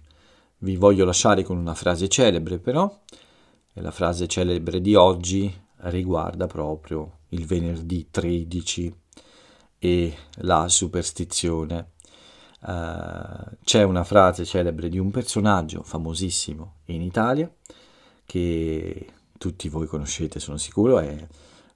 vi 0.58 0.76
voglio 0.76 1.04
lasciare 1.04 1.42
con 1.42 1.56
una 1.58 1.74
frase 1.74 2.08
celebre 2.08 2.58
però, 2.58 3.00
e 3.74 3.80
la 3.80 3.90
frase 3.90 4.28
celebre 4.28 4.80
di 4.80 4.94
oggi 4.94 5.52
riguarda 5.84 6.46
proprio 6.46 7.20
il 7.30 7.46
venerdì 7.46 8.08
13 8.10 8.94
e 9.78 10.16
la 10.36 10.68
superstizione. 10.68 11.92
Uh, 12.64 13.56
c'è 13.64 13.82
una 13.82 14.04
frase 14.04 14.44
celebre 14.44 14.88
di 14.88 14.96
un 14.96 15.10
personaggio 15.10 15.82
famosissimo 15.82 16.74
in 16.86 17.02
Italia 17.02 17.52
che 18.24 19.06
tutti 19.36 19.68
voi 19.68 19.88
conoscete, 19.88 20.38
sono 20.38 20.58
sicuro, 20.58 21.00
è 21.00 21.26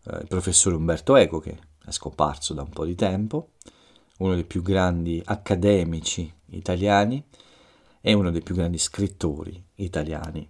uh, 0.05 0.17
il 0.19 0.27
professore 0.29 0.77
Umberto 0.77 1.17
Eco 1.17 1.41
che 1.41 1.59
è 1.85 1.91
scomparso 1.91 2.55
da 2.55 2.63
un 2.63 2.71
po' 2.71 2.85
di 2.85 2.95
tempo, 2.95 3.51
uno 4.19 4.35
dei 4.35 4.45
più 4.45 4.63
grandi 4.63 5.21
accademici 5.25 6.33
italiani 6.51 7.25
e 8.01 8.13
uno 8.13 8.31
dei 8.31 8.43
più 8.43 8.55
grandi 8.55 8.79
scrittori 8.79 9.61
italiani, 9.77 10.49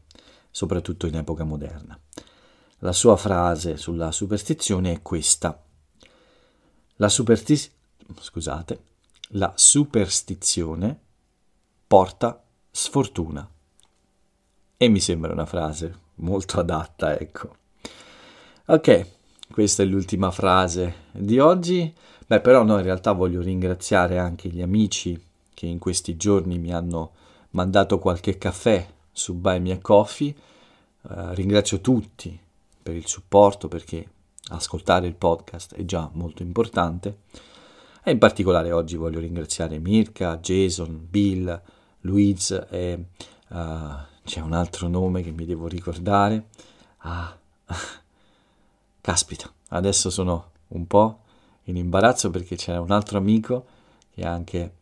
soprattutto 0.51 1.07
in 1.07 1.17
epoca 1.17 1.45
moderna. 1.45 1.99
La 2.81 2.93
sua 2.93 3.17
frase 3.17 3.79
sulla 3.79 4.13
superstizione 4.13 4.93
è 4.93 5.01
questa. 5.01 5.65
La, 6.97 7.09
supersti- 7.09 7.71
scusate, 8.21 8.81
la 9.31 9.53
superstizione 9.57 10.99
porta 11.87 12.43
sfortuna. 12.71 13.49
E 14.77 14.89
mi 14.89 15.01
sembra 15.01 15.33
una 15.33 15.47
frase 15.47 15.99
molto 16.17 16.61
adatta, 16.61 17.19
ecco. 17.19 17.57
Ok, 18.67 19.07
questa 19.51 19.83
è 19.83 19.87
l'ultima 19.87 20.31
frase 20.31 21.05
di 21.13 21.39
oggi. 21.39 21.93
Beh, 22.27 22.41
però 22.41 22.63
no, 22.63 22.77
in 22.79 22.85
realtà 22.85 23.13
voglio 23.13 23.41
ringraziare 23.41 24.19
anche 24.19 24.49
gli 24.49 24.61
amici 24.61 25.21
che 25.55 25.67
in 25.67 25.79
questi 25.79 26.17
giorni 26.17 26.59
mi 26.59 26.73
hanno 26.73 27.13
mandato 27.51 27.99
qualche 27.99 28.37
caffè 28.37 28.87
su 29.11 29.35
Buy 29.35 29.61
Me 29.61 29.81
Coffee. 29.81 30.35
Uh, 31.03 31.31
ringrazio 31.31 31.81
tutti 31.81 32.39
per 32.83 32.97
il 32.97 33.07
supporto 33.07 33.69
perché 33.69 34.07
ascoltare 34.49 35.07
il 35.07 35.15
podcast 35.15 35.75
è 35.75 35.85
già 35.85 36.11
molto 36.13 36.43
importante. 36.43 37.19
E 38.09 38.13
in 38.13 38.19
particolare 38.19 38.71
oggi 38.71 38.95
voglio 38.95 39.19
ringraziare 39.19 39.81
Mirka, 39.81 40.39
Jason, 40.39 41.09
Bill, 41.11 41.61
Louise 42.03 42.69
e 42.71 43.07
uh, 43.49 43.57
c'è 44.23 44.41
un 44.41 44.53
altro 44.53 44.87
nome 44.87 45.23
che 45.23 45.33
mi 45.33 45.45
devo 45.45 45.67
ricordare. 45.67 46.45
Ah, 46.99 47.37
caspita, 49.01 49.53
adesso 49.71 50.09
sono 50.11 50.51
un 50.69 50.87
po' 50.87 51.19
in 51.65 51.77
imbarazzo 51.77 52.31
perché 52.31 52.55
c'era 52.55 52.81
un 52.81 52.93
altro 52.93 53.19
amico 53.19 53.67
che 54.15 54.23
anche 54.23 54.75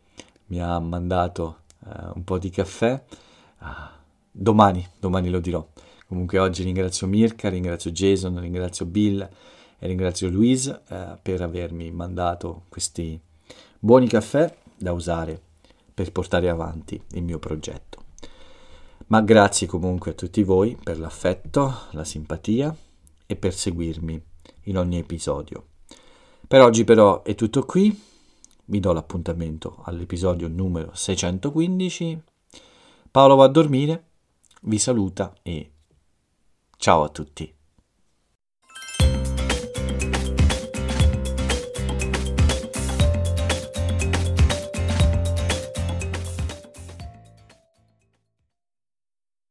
mi 0.48 0.60
ha 0.60 0.78
mandato 0.78 1.60
uh, 1.78 2.10
un 2.16 2.24
po' 2.24 2.36
di 2.36 2.50
caffè. 2.50 3.02
Uh, 3.60 3.66
domani, 4.30 4.86
domani 5.00 5.30
lo 5.30 5.40
dirò. 5.40 5.66
Comunque 6.06 6.38
oggi 6.38 6.62
ringrazio 6.62 7.06
Mirka, 7.06 7.48
ringrazio 7.48 7.90
Jason, 7.90 8.38
ringrazio 8.38 8.84
Bill 8.84 9.26
ringrazio 9.86 10.30
Louise 10.30 10.82
eh, 10.88 11.18
per 11.20 11.42
avermi 11.42 11.90
mandato 11.90 12.64
questi 12.68 13.20
buoni 13.78 14.08
caffè 14.08 14.54
da 14.76 14.92
usare 14.92 15.40
per 15.92 16.10
portare 16.10 16.48
avanti 16.48 17.00
il 17.12 17.22
mio 17.22 17.38
progetto. 17.38 18.02
Ma 19.06 19.20
grazie 19.20 19.66
comunque 19.66 20.12
a 20.12 20.14
tutti 20.14 20.42
voi 20.42 20.76
per 20.82 20.98
l'affetto, 20.98 21.72
la 21.90 22.04
simpatia 22.04 22.74
e 23.26 23.36
per 23.36 23.54
seguirmi 23.54 24.22
in 24.64 24.78
ogni 24.78 24.98
episodio. 24.98 25.66
Per 26.46 26.60
oggi 26.60 26.84
però 26.84 27.22
è 27.22 27.34
tutto 27.34 27.64
qui, 27.64 27.98
vi 28.66 28.80
do 28.80 28.92
l'appuntamento 28.92 29.82
all'episodio 29.84 30.48
numero 30.48 30.94
615. 30.94 32.22
Paolo 33.10 33.36
va 33.36 33.44
a 33.44 33.48
dormire, 33.48 34.04
vi 34.62 34.78
saluta 34.78 35.34
e 35.42 35.70
Ciao 36.76 37.02
a 37.02 37.08
tutti. 37.08 37.63